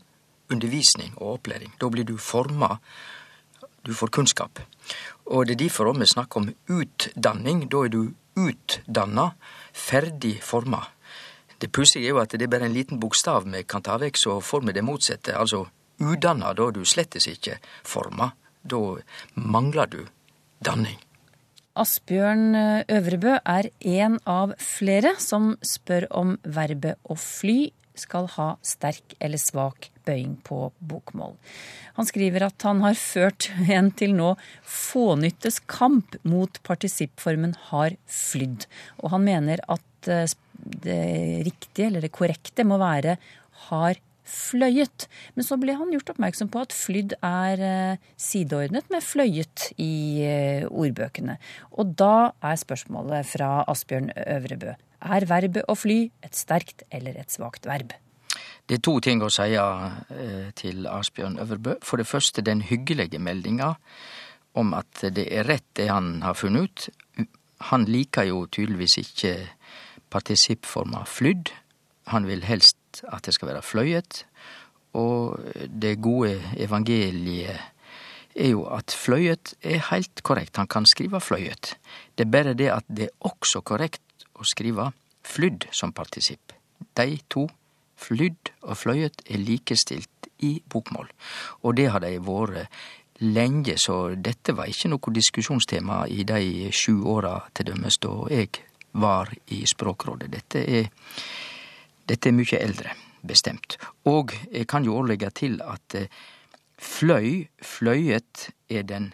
undervisning 0.54 1.14
og 1.18 1.38
opplæring. 1.38 1.74
Da 1.80 1.90
blir 1.92 2.08
du 2.08 2.16
forma, 2.18 2.78
du 3.84 3.94
får 3.94 4.14
kunnskap. 4.16 4.62
Og 5.28 5.48
det 5.48 5.58
er 5.58 5.64
derfor 5.66 5.92
vi 5.94 6.06
snakker 6.08 6.42
om 6.42 6.52
utdanning. 6.70 7.66
Da 7.72 7.84
er 7.86 7.92
du 7.92 8.14
utdanna, 8.38 9.32
ferdig 9.74 10.38
forma. 10.44 10.84
Det 11.58 11.72
pussige 11.74 12.06
er 12.06 12.14
jo 12.14 12.22
at 12.22 12.32
det 12.32 12.46
er 12.46 12.52
bare 12.54 12.70
en 12.70 12.76
liten 12.76 13.00
bokstav 13.02 13.48
vi 13.50 13.64
kan 13.64 13.82
ta 13.82 13.98
vekk, 13.98 14.18
så 14.18 14.40
får 14.40 14.68
vi 14.68 14.76
det 14.78 14.86
motsatte. 14.86 15.36
Altså 15.36 15.66
udanna, 16.00 16.54
da 16.54 16.68
er 16.68 16.76
du 16.76 16.86
slettes 16.86 17.28
ikke 17.28 17.58
forma. 17.84 18.32
Da 18.64 18.80
mangler 19.36 19.90
du 19.90 20.00
danning. 20.64 21.00
Asbjørn 21.78 22.56
Øvrebø 22.90 23.36
er 23.46 23.70
en 23.86 24.18
av 24.26 24.56
flere 24.58 25.14
som 25.22 25.58
spør 25.62 26.08
om 26.10 26.38
verbet 26.44 26.98
å 27.06 27.18
fly 27.18 27.72
skal 27.98 28.30
ha 28.38 28.56
sterk 28.66 29.14
eller 29.22 29.42
svak 29.42 29.92
bøying 30.08 30.38
på 30.48 30.72
bokmål. 30.80 31.36
Han 32.00 32.10
skriver 32.10 32.48
at 32.48 32.68
han 32.68 32.82
har 32.86 32.98
ført 33.00 33.50
en 33.68 33.92
til 33.98 34.16
nå 34.18 34.34
fånyttes 34.64 35.62
kamp 35.70 36.18
mot 36.28 36.60
partisippformen 36.68 37.56
har 37.70 37.98
flydd, 38.12 38.68
og 39.04 39.16
han 39.16 39.26
mener 39.28 39.64
at 39.68 40.12
eh, 40.12 40.28
det 40.58 41.02
riktige, 41.46 41.88
eller 41.88 42.04
det 42.04 42.16
korrekte, 42.16 42.66
må 42.68 42.80
være 42.82 43.18
har 43.68 44.00
fløyet. 44.28 45.08
Men 45.36 45.48
så 45.48 45.58
ble 45.60 45.76
han 45.78 45.92
gjort 45.94 46.12
oppmerksom 46.14 46.50
på 46.52 46.64
at 46.66 46.76
flydd 46.76 47.16
er 47.26 47.64
eh, 47.64 48.10
sideordnet 48.20 48.90
med 48.94 49.06
fløyet 49.06 49.70
i 49.82 50.24
eh, 50.28 50.66
ordbøkene. 50.68 51.38
Og 51.80 51.96
da 52.00 52.32
er 52.46 52.60
spørsmålet 52.60 53.30
fra 53.32 53.62
Asbjørn 53.72 54.12
Øvrebø. 54.26 54.76
Er 55.08 55.30
verbet 55.30 55.68
å 55.70 55.78
fly 55.78 56.08
et 56.26 56.38
sterkt 56.38 56.84
eller 56.90 57.18
et 57.22 57.34
svakt 57.34 57.70
verb? 57.70 57.94
Det 58.68 58.76
er 58.76 58.84
to 58.84 58.98
ting 59.00 59.22
å 59.24 59.30
si 59.32 59.54
eh, 59.56 60.48
til 60.60 60.88
Asbjørn 60.92 61.40
Øverbø. 61.40 61.78
For 61.84 62.02
det 62.02 62.08
første 62.10 62.44
den 62.44 62.62
hyggelige 62.68 63.20
meldinga 63.20 63.76
om 64.60 64.74
at 64.76 65.06
det 65.16 65.28
er 65.32 65.48
rett 65.48 65.68
det 65.80 65.88
han 65.88 66.22
har 66.26 66.36
funnet 66.36 66.68
ut. 66.68 67.28
Han 67.72 67.86
liker 67.88 68.28
jo 68.28 68.44
tydeligvis 68.52 68.98
ikke 69.00 69.34
partisippforma 70.12 71.06
flydd. 71.08 71.54
Han 72.12 72.28
vil 72.28 72.44
helst 72.48 73.04
at 73.08 73.28
det 73.28 73.36
skal 73.38 73.54
være 73.54 73.64
fløyet. 73.64 74.26
Og 74.98 75.40
det 75.68 76.00
gode 76.04 76.36
evangeliet 76.58 77.56
er 78.38 78.52
jo 78.52 78.66
at 78.74 78.94
fløyet 78.94 79.56
er 79.66 79.86
heilt 79.92 80.24
korrekt. 80.28 80.58
Han 80.58 80.68
kan 80.68 80.86
skrive 80.86 81.22
fløyet. 81.24 81.76
Det 82.16 82.28
er 82.28 82.34
bare 82.34 82.58
det 82.58 82.70
at 82.74 82.86
det 82.88 83.10
er 83.10 83.32
også 83.32 83.64
korrekt 83.64 84.28
å 84.38 84.46
skrive 84.48 84.92
flydd 85.28 85.70
som 85.72 85.94
partisipp. 85.96 86.54
De 86.98 87.18
to, 87.30 87.48
flydd 87.98 88.54
og 88.64 88.78
fløyet, 88.78 89.24
er 89.26 89.42
likestilt 89.42 90.30
i 90.46 90.58
bokmål. 90.70 91.10
Og 91.66 91.76
det 91.78 91.90
har 91.92 92.04
de 92.06 92.16
vært 92.22 92.70
lenge, 93.26 93.78
så 93.82 94.14
dette 94.14 94.54
var 94.54 94.70
ikke 94.70 94.92
noe 94.94 95.14
diskusjonstema 95.14 96.04
i 96.14 96.24
de 96.28 96.70
sju 96.72 97.02
åra 97.10 97.40
til 97.58 97.72
dømes 97.72 97.98
da 98.04 98.14
jeg 98.30 98.64
var 98.98 99.34
i 99.54 99.64
Språkrådet. 99.66 100.30
Dette 100.34 100.62
er 100.62 100.90
dette 102.08 102.30
er 102.30 102.36
mykje 102.38 102.60
eldre, 102.64 102.94
bestemt. 103.28 103.76
Og 104.08 104.32
jeg 104.52 104.68
kan 104.70 104.86
jo 104.88 104.96
òg 104.96 105.10
legge 105.12 105.30
til 105.36 105.58
at 105.60 105.96
eh, 106.00 106.08
fløy, 106.80 107.48
fløyet, 107.60 108.50
er 108.70 108.84
den 108.88 109.12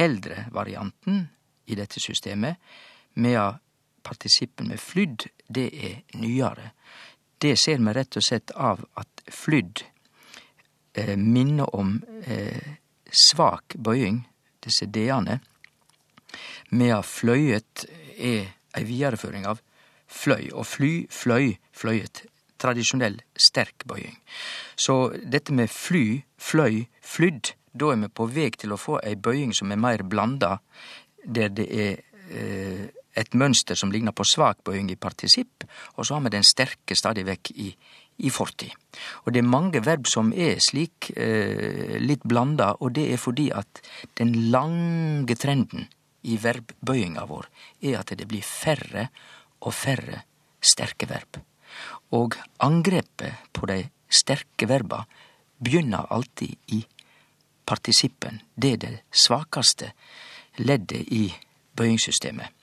eldre 0.00 0.46
varianten 0.52 1.26
i 1.68 1.76
dette 1.76 2.00
systemet, 2.00 2.56
medan 3.14 3.60
partisippen 4.04 4.68
med 4.68 4.80
flydd, 4.80 5.26
det 5.48 5.68
er 5.72 6.18
nyare. 6.20 6.70
Det 7.40 7.56
ser 7.56 7.80
vi 7.80 7.94
rett 7.96 8.18
og 8.18 8.24
slett 8.24 8.52
av 8.52 8.82
at 9.00 9.22
flydd 9.32 9.84
eh, 10.94 11.16
minner 11.16 11.70
om 11.76 11.96
eh, 12.24 12.76
svak 13.10 13.76
bøying, 13.80 14.22
disse 14.60 14.86
d-ane, 14.86 15.40
medan 16.70 17.06
fløyet 17.06 17.86
er 18.20 18.52
ei 18.76 18.84
vidareføring 18.86 19.48
av 19.48 19.62
fløy. 20.10 20.50
Og 20.52 20.66
fly, 20.68 20.92
fløy, 21.10 21.56
fløyet 21.72 22.24
tradisjonell 22.60 23.20
sterk 23.40 23.86
bøying. 23.88 24.18
Så 24.76 25.14
dette 25.24 25.54
med 25.56 25.72
fly, 25.72 26.20
fløy, 26.36 26.84
flydd, 27.00 27.54
da 27.72 27.92
er 27.94 28.02
vi 28.02 28.12
på 28.12 28.26
vei 28.28 28.50
til 28.58 28.74
å 28.74 28.80
få 28.80 28.98
ei 29.06 29.16
bøying 29.16 29.54
som 29.56 29.72
er 29.72 29.80
meir 29.80 30.04
blanda, 30.04 30.58
der 31.24 31.52
det 31.54 31.68
er 31.70 32.00
eh, 32.28 32.88
et 33.16 33.34
mønster 33.34 33.78
som 33.78 33.90
ligner 33.92 34.14
på 34.14 34.26
svak 34.26 34.62
bøying 34.64 34.90
i 34.92 34.98
partisipp, 35.00 35.64
og 35.96 36.06
så 36.06 36.16
har 36.16 36.24
vi 36.26 36.34
den 36.36 36.46
sterke 36.46 36.96
stadig 36.96 37.24
vekk 37.26 37.52
i, 37.56 37.70
i 38.22 38.30
fortid. 38.30 38.72
Og 39.24 39.32
det 39.34 39.42
er 39.42 39.50
mange 39.50 39.82
verb 39.84 40.06
som 40.10 40.32
er 40.32 40.60
slik, 40.62 41.10
eh, 41.16 41.98
litt 42.02 42.24
blanda, 42.24 42.72
og 42.80 42.94
det 42.98 43.08
er 43.12 43.20
fordi 43.20 43.50
at 43.50 43.82
den 44.20 44.34
lange 44.52 45.36
trenden 45.36 45.88
i 46.22 46.36
verbbøyinga 46.40 47.24
vår 47.26 47.48
er 47.88 48.00
at 48.00 48.12
det 48.16 48.28
blir 48.28 48.44
færre 48.44 49.08
og 49.64 49.74
færre 49.74 50.22
sterke 50.60 51.08
verb. 51.08 51.40
Og 52.12 52.36
angrepet 52.60 53.50
på 53.56 53.66
de 53.70 53.82
sterke 54.10 54.68
verba 54.68 55.04
begynner 55.60 56.08
alltid 56.10 56.56
i 56.76 56.84
partisippen. 57.64 58.40
Det 58.54 58.72
er 58.72 58.80
det 58.84 58.94
svakaste 59.12 59.92
leddet 60.58 61.06
i 61.08 61.30
bøyingssystemet. 61.76 62.59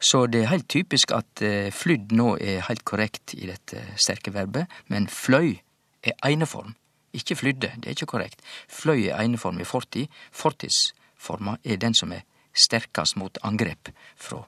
Så 0.00 0.26
det 0.26 0.42
er 0.42 0.52
helt 0.52 0.68
typisk 0.68 1.12
at 1.14 1.42
eh, 1.42 1.70
flydd 1.72 2.14
nå 2.16 2.36
er 2.40 2.64
helt 2.68 2.84
korrekt 2.88 3.34
i 3.34 3.46
dette 3.50 3.82
sterke 3.96 4.34
verbet, 4.34 4.70
men 4.88 5.08
fløy 5.08 5.58
er 6.02 6.18
eineform. 6.22 6.74
ikke 7.12 7.36
flydde. 7.36 7.72
Det 7.76 7.86
er 7.86 7.90
ikke 7.90 8.06
korrekt. 8.06 8.40
Fløy 8.68 9.08
er 9.08 9.20
eineform 9.20 9.60
i 9.60 9.64
fortid. 9.64 10.08
Fortidsforma 10.32 11.58
er 11.64 11.76
den 11.76 11.94
som 11.94 12.12
er 12.12 12.24
sterkast 12.54 13.16
mot 13.16 13.38
angrep 13.42 13.92
fra 14.16 14.46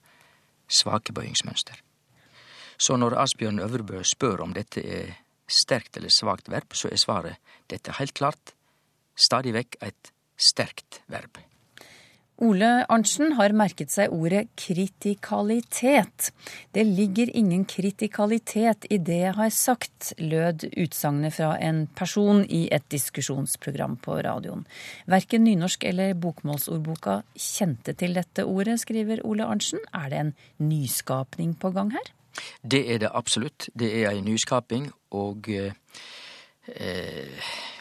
svake 0.68 1.12
bøyingsmønster. 1.12 1.76
Så 2.78 2.96
når 2.96 3.18
Asbjørn 3.20 3.60
Øvrebø 3.60 4.02
spør 4.02 4.42
om 4.42 4.54
dette 4.54 4.80
er 4.80 5.12
sterkt 5.48 5.96
eller 5.96 6.08
svakt 6.08 6.50
verb, 6.50 6.72
så 6.72 6.88
er 6.88 6.96
svaret 6.96 7.36
dette 7.70 7.92
helt 7.98 8.14
klart 8.14 8.54
stadig 9.14 9.54
vekk 9.54 9.76
et 9.82 10.12
sterkt 10.36 11.02
verb. 11.06 11.38
Ole 12.42 12.68
Arntzen 12.90 13.36
har 13.38 13.52
merket 13.54 13.92
seg 13.94 14.10
ordet 14.10 14.48
kritikalitet. 14.58 16.32
Det 16.74 16.82
ligger 16.82 17.30
ingen 17.30 17.62
kritikalitet 17.70 18.88
i 18.90 18.98
det 18.98 19.20
jeg 19.20 19.34
har 19.36 19.52
sagt, 19.54 20.10
lød 20.18 20.66
utsagnet 20.72 21.36
fra 21.36 21.52
en 21.62 21.84
person 21.94 22.42
i 22.42 22.64
et 22.74 22.82
diskusjonsprogram 22.90 23.94
på 24.02 24.18
radioen. 24.26 24.64
Verken 25.06 25.46
nynorsk 25.46 25.86
eller 25.86 26.16
bokmålsordboka 26.18 27.20
kjente 27.38 27.94
til 27.94 28.18
dette 28.18 28.42
ordet, 28.50 28.80
skriver 28.82 29.22
Ole 29.22 29.46
Arntzen. 29.46 29.84
Er 29.94 30.10
det 30.10 30.18
en 30.18 30.34
nyskapning 30.58 31.54
på 31.54 31.70
gang 31.76 31.92
her? 31.94 32.10
Det 32.66 32.82
er 32.90 32.98
det 33.04 33.12
absolutt. 33.14 33.68
Det 33.78 33.92
er 34.00 34.10
ei 34.10 34.24
nyskaping, 34.26 34.88
og 35.14 35.46
eh, 35.54 35.70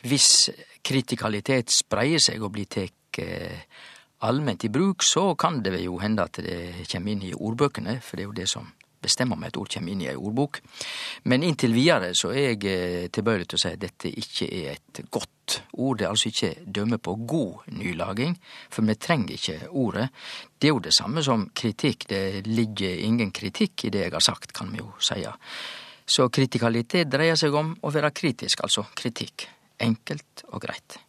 hvis 0.05 0.29
kritikalitet 0.85 1.73
spreier 1.73 2.21
seg 2.21 2.45
og 2.45 2.53
blir 2.53 2.69
tatt 2.69 3.17
eh, 3.23 3.65
allment 4.23 4.63
i 4.63 4.71
bruk, 4.71 5.03
så 5.03 5.33
kan 5.39 5.61
det 5.63 5.81
jo 5.83 5.97
hende 6.01 6.25
at 6.25 6.39
det 6.43 6.87
kommer 6.91 7.13
inn 7.13 7.27
i 7.27 7.35
ordbøkene, 7.35 7.99
for 8.01 8.17
det 8.17 8.25
er 8.25 8.31
jo 8.31 8.39
det 8.39 8.49
som 8.51 8.71
bestemmer 9.03 9.37
om 9.37 9.43
et 9.43 9.57
ord 9.59 9.71
kommer 9.71 9.93
inn 9.93 10.03
i 10.03 10.09
ei 10.11 10.15
ordbok. 10.15 10.59
Men 11.29 11.43
inntil 11.43 11.75
videre 11.75 12.13
så 12.17 12.31
er 12.31 12.53
jeg 12.53 12.63
eh, 12.71 13.07
tilbøyelig 13.13 13.49
til 13.51 13.59
å 13.59 13.63
si 13.63 13.71
at 13.75 13.81
dette 13.81 14.11
ikke 14.23 14.47
er 14.47 14.69
et 14.77 15.03
godt 15.11 15.59
ord. 15.73 15.99
Det 15.99 16.07
er 16.07 16.13
altså 16.13 16.31
ikke 16.31 16.53
dømme 16.79 16.99
på 17.03 17.15
god 17.27 17.69
nylaging, 17.75 18.37
for 18.71 18.87
vi 18.87 18.95
trenger 18.95 19.35
ikke 19.35 19.57
ordet. 19.69 20.09
Det 20.57 20.69
er 20.69 20.75
jo 20.75 20.83
det 20.87 20.95
samme 20.95 21.23
som 21.25 21.49
kritikk. 21.55 22.07
Det 22.09 22.45
ligger 22.47 23.05
ingen 23.07 23.33
kritikk 23.35 23.87
i 23.87 23.93
det 23.93 24.07
jeg 24.07 24.15
har 24.15 24.27
sagt, 24.31 24.55
kan 24.55 24.71
vi 24.73 24.81
jo 24.81 24.93
si. 25.03 25.19
Så 26.03 26.27
kritikalitet 26.33 27.11
dreier 27.11 27.39
seg 27.39 27.55
om 27.55 27.75
å 27.79 27.91
være 27.93 28.11
kritisk, 28.15 28.63
altså 28.63 28.87
kritikk. 28.95 29.47
Enkelt 29.83 30.45
og 30.51 30.63
greit. 30.63 30.99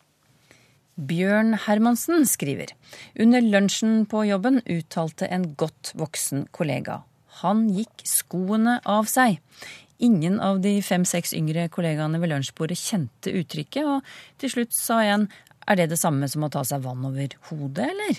Bjørn 0.94 1.57
Hermansen 1.64 2.22
skriver 2.28 2.70
under 3.18 3.42
lunsjen 3.42 4.04
på 4.07 4.26
jobben 4.28 4.62
uttalte 4.70 5.26
en 5.26 5.50
godt 5.59 5.90
voksen 5.98 6.46
kollega 6.54 7.02
han 7.40 7.66
gikk 7.74 8.04
skoene 8.07 8.78
av 8.87 9.09
seg. 9.11 9.40
Ingen 10.04 10.40
av 10.42 10.61
de 10.64 10.76
fem-seks 10.85 11.35
yngre 11.37 11.66
kollegaene 11.72 12.20
ved 12.22 12.33
lunsjbordet 12.33 12.78
kjente 12.78 13.33
uttrykket, 13.35 13.87
og 13.87 14.40
til 14.42 14.52
slutt 14.52 14.74
sa 14.76 15.00
en 15.07 15.28
er 15.64 15.78
det 15.80 15.87
det 15.94 15.96
samme 15.96 16.26
som 16.28 16.44
å 16.44 16.50
ta 16.52 16.61
seg 16.68 16.83
vann 16.85 17.07
over 17.09 17.37
hodet, 17.48 17.87
eller? 17.88 18.18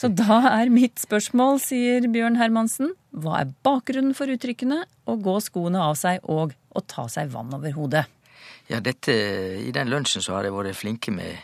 Så 0.00 0.10
da 0.22 0.40
er 0.56 0.72
mitt 0.74 0.98
spørsmål, 0.98 1.60
sier 1.62 2.08
Bjørn 2.10 2.40
Hermansen, 2.40 2.96
hva 3.14 3.44
er 3.44 3.52
bakgrunnen 3.66 4.16
for 4.18 4.32
uttrykkene 4.32 4.82
å 5.06 5.14
gå 5.22 5.36
skoene 5.44 5.84
av 5.84 5.94
seg 6.00 6.24
og 6.26 6.56
å 6.74 6.82
ta 6.90 7.06
seg 7.12 7.30
vann 7.30 7.54
over 7.54 7.76
hodet? 7.76 8.08
Ja, 8.70 8.80
dette, 8.82 9.14
I 9.62 9.70
den 9.74 9.90
lunsjen 9.90 10.22
så 10.22 10.36
har 10.36 10.46
jeg 10.46 10.54
vært 10.54 10.78
flinke 10.78 11.14
med 11.14 11.38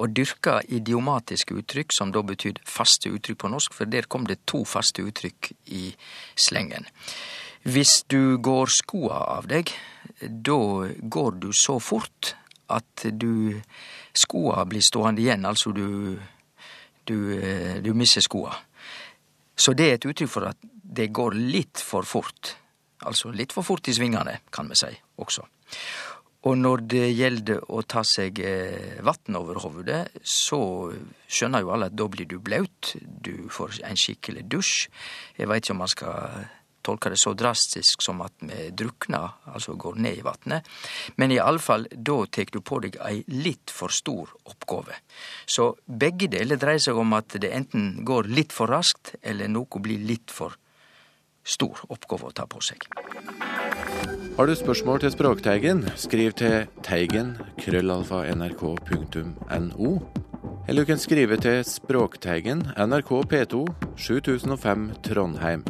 og 0.00 0.14
dyrka 0.16 0.60
idiomatiske 0.68 1.54
uttrykk, 1.60 1.92
som 1.92 2.12
da 2.14 2.22
betydde 2.24 2.64
faste 2.68 3.12
uttrykk 3.12 3.42
på 3.42 3.52
norsk, 3.52 3.76
for 3.76 3.90
der 3.90 4.08
kom 4.08 4.26
det 4.28 4.40
to 4.48 4.64
faste 4.68 5.04
uttrykk 5.04 5.52
i 5.76 5.90
slengen. 6.38 6.88
Hvis 7.68 8.04
du 8.08 8.38
går 8.40 8.72
skoa 8.72 9.20
av 9.36 9.50
deg, 9.50 9.72
da 10.20 10.60
går 10.88 11.40
du 11.42 11.50
så 11.52 11.76
fort 11.80 12.34
at 12.72 13.04
du 13.12 13.60
skoa 14.16 14.64
blir 14.68 14.84
stående 14.84 15.20
igjen, 15.20 15.44
altså 15.44 15.74
du, 15.76 16.16
du, 17.04 17.16
du 17.84 17.92
mister 17.94 18.24
skoa. 18.24 18.54
Så 19.60 19.74
det 19.76 19.88
er 19.88 19.98
et 19.98 20.08
uttrykk 20.08 20.32
for 20.32 20.48
at 20.48 20.70
det 20.90 21.10
går 21.12 21.36
litt 21.36 21.82
for 21.84 22.06
fort. 22.08 22.54
Altså 23.04 23.32
litt 23.32 23.52
for 23.52 23.66
fort 23.66 23.88
i 23.88 23.94
svingene, 23.96 24.40
kan 24.52 24.68
vi 24.70 24.78
si 24.78 24.90
også. 25.20 25.44
Og 26.48 26.56
når 26.56 26.84
det 26.88 27.08
gjelder 27.12 27.58
å 27.68 27.82
ta 27.84 28.00
seg 28.06 28.38
eh, 28.40 29.00
vann 29.04 29.36
over 29.36 29.60
hodet, 29.60 30.06
så 30.24 30.60
skjønner 31.28 31.64
jo 31.64 31.74
alle 31.74 31.90
at 31.90 31.98
da 31.98 32.06
blir 32.08 32.28
du 32.30 32.38
blaut. 32.40 32.94
Du 32.96 33.50
får 33.52 33.82
en 33.84 33.98
skikkelig 34.00 34.46
dusj. 34.48 34.86
Jeg 35.36 35.50
veit 35.50 35.66
ikke 35.66 35.76
om 35.76 35.82
man 35.84 35.92
skal 35.92 36.48
tolke 36.82 37.10
det 37.12 37.18
så 37.20 37.34
drastisk 37.36 38.00
som 38.02 38.22
at 38.24 38.32
vi 38.40 38.70
drukner, 38.72 39.36
altså 39.52 39.76
går 39.76 40.00
ned 40.00 40.20
i 40.20 40.24
vannet. 40.24 40.68
Men 41.20 41.34
iallfall, 41.34 41.86
da 41.92 42.22
tar 42.32 42.48
du 42.52 42.60
på 42.64 42.80
deg 42.86 42.96
ei 43.04 43.20
litt 43.28 43.72
for 43.74 43.92
stor 43.92 44.32
oppgave. 44.48 44.96
Så 45.44 45.74
begge 45.84 46.30
deler 46.32 46.60
dreier 46.60 46.82
seg 46.82 46.98
om 46.98 47.12
at 47.18 47.36
det 47.36 47.52
enten 47.52 48.00
går 48.08 48.30
litt 48.32 48.56
for 48.56 48.72
raskt, 48.72 49.14
eller 49.22 49.52
noe 49.52 49.84
blir 49.84 50.00
litt 50.00 50.32
for 50.32 50.56
stor 51.44 51.84
oppgave 51.88 52.30
å 52.30 52.36
ta 52.36 52.46
på 52.48 52.60
seg. 52.64 52.84
Har 54.40 54.46
du 54.48 54.54
spørsmål 54.56 55.02
til 55.02 55.10
Språkteigen, 55.12 55.82
skriv 56.00 56.32
til 56.32 56.62
teigen 56.80 57.34
krøllalfa 57.60 58.22
nrk.no. 58.32 59.90
Eller 60.64 60.80
du 60.80 60.88
kan 60.88 61.02
skrive 61.02 61.36
til 61.36 61.58
Språkteigen, 61.68 62.62
NRK 62.72 63.10
P2, 63.28 63.60
7005 64.00 64.86
Trondheim. 65.04 65.66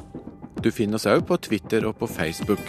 Du 0.62 0.70
finner 0.70 1.00
oss 1.00 1.08
òg 1.10 1.26
på 1.26 1.40
Twitter 1.48 1.88
og 1.90 1.98
på 1.98 2.06
Facebook. 2.06 2.62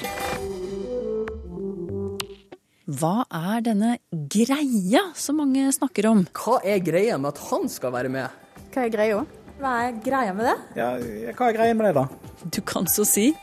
Hva 2.90 3.14
er 3.30 3.62
denne 3.70 3.94
greia 4.10 5.06
som 5.14 5.38
mange 5.44 5.70
snakker 5.78 6.10
om? 6.16 6.26
Hva 6.34 6.64
er 6.66 6.82
greia 6.82 7.22
med 7.22 7.36
at 7.36 7.46
han 7.52 7.70
skal 7.70 7.94
være 7.94 8.10
med? 8.10 8.42
Hva 8.74 8.90
er 8.90 8.98
greia? 8.98 9.22
Hva 9.62 9.78
er 9.86 10.02
greia 10.02 10.34
med 10.34 10.50
det? 10.50 10.60
Ja, 10.82 10.92
hva 11.30 11.54
er 11.54 11.62
greia 11.62 11.78
med 11.78 11.92
det, 11.92 11.96
da? 12.02 12.08
Du 12.50 12.64
kan 12.66 12.90
så 12.90 13.06
si 13.06 13.36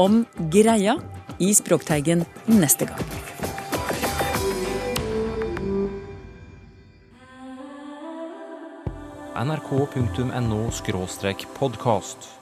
om 0.00 0.22
greia 0.48 0.96
i 1.40 1.54
Språkteigen 1.54 2.24
neste 2.46 2.84
gang. 2.84 3.00
nrk.no 9.40 10.70
podkast. 11.58 12.39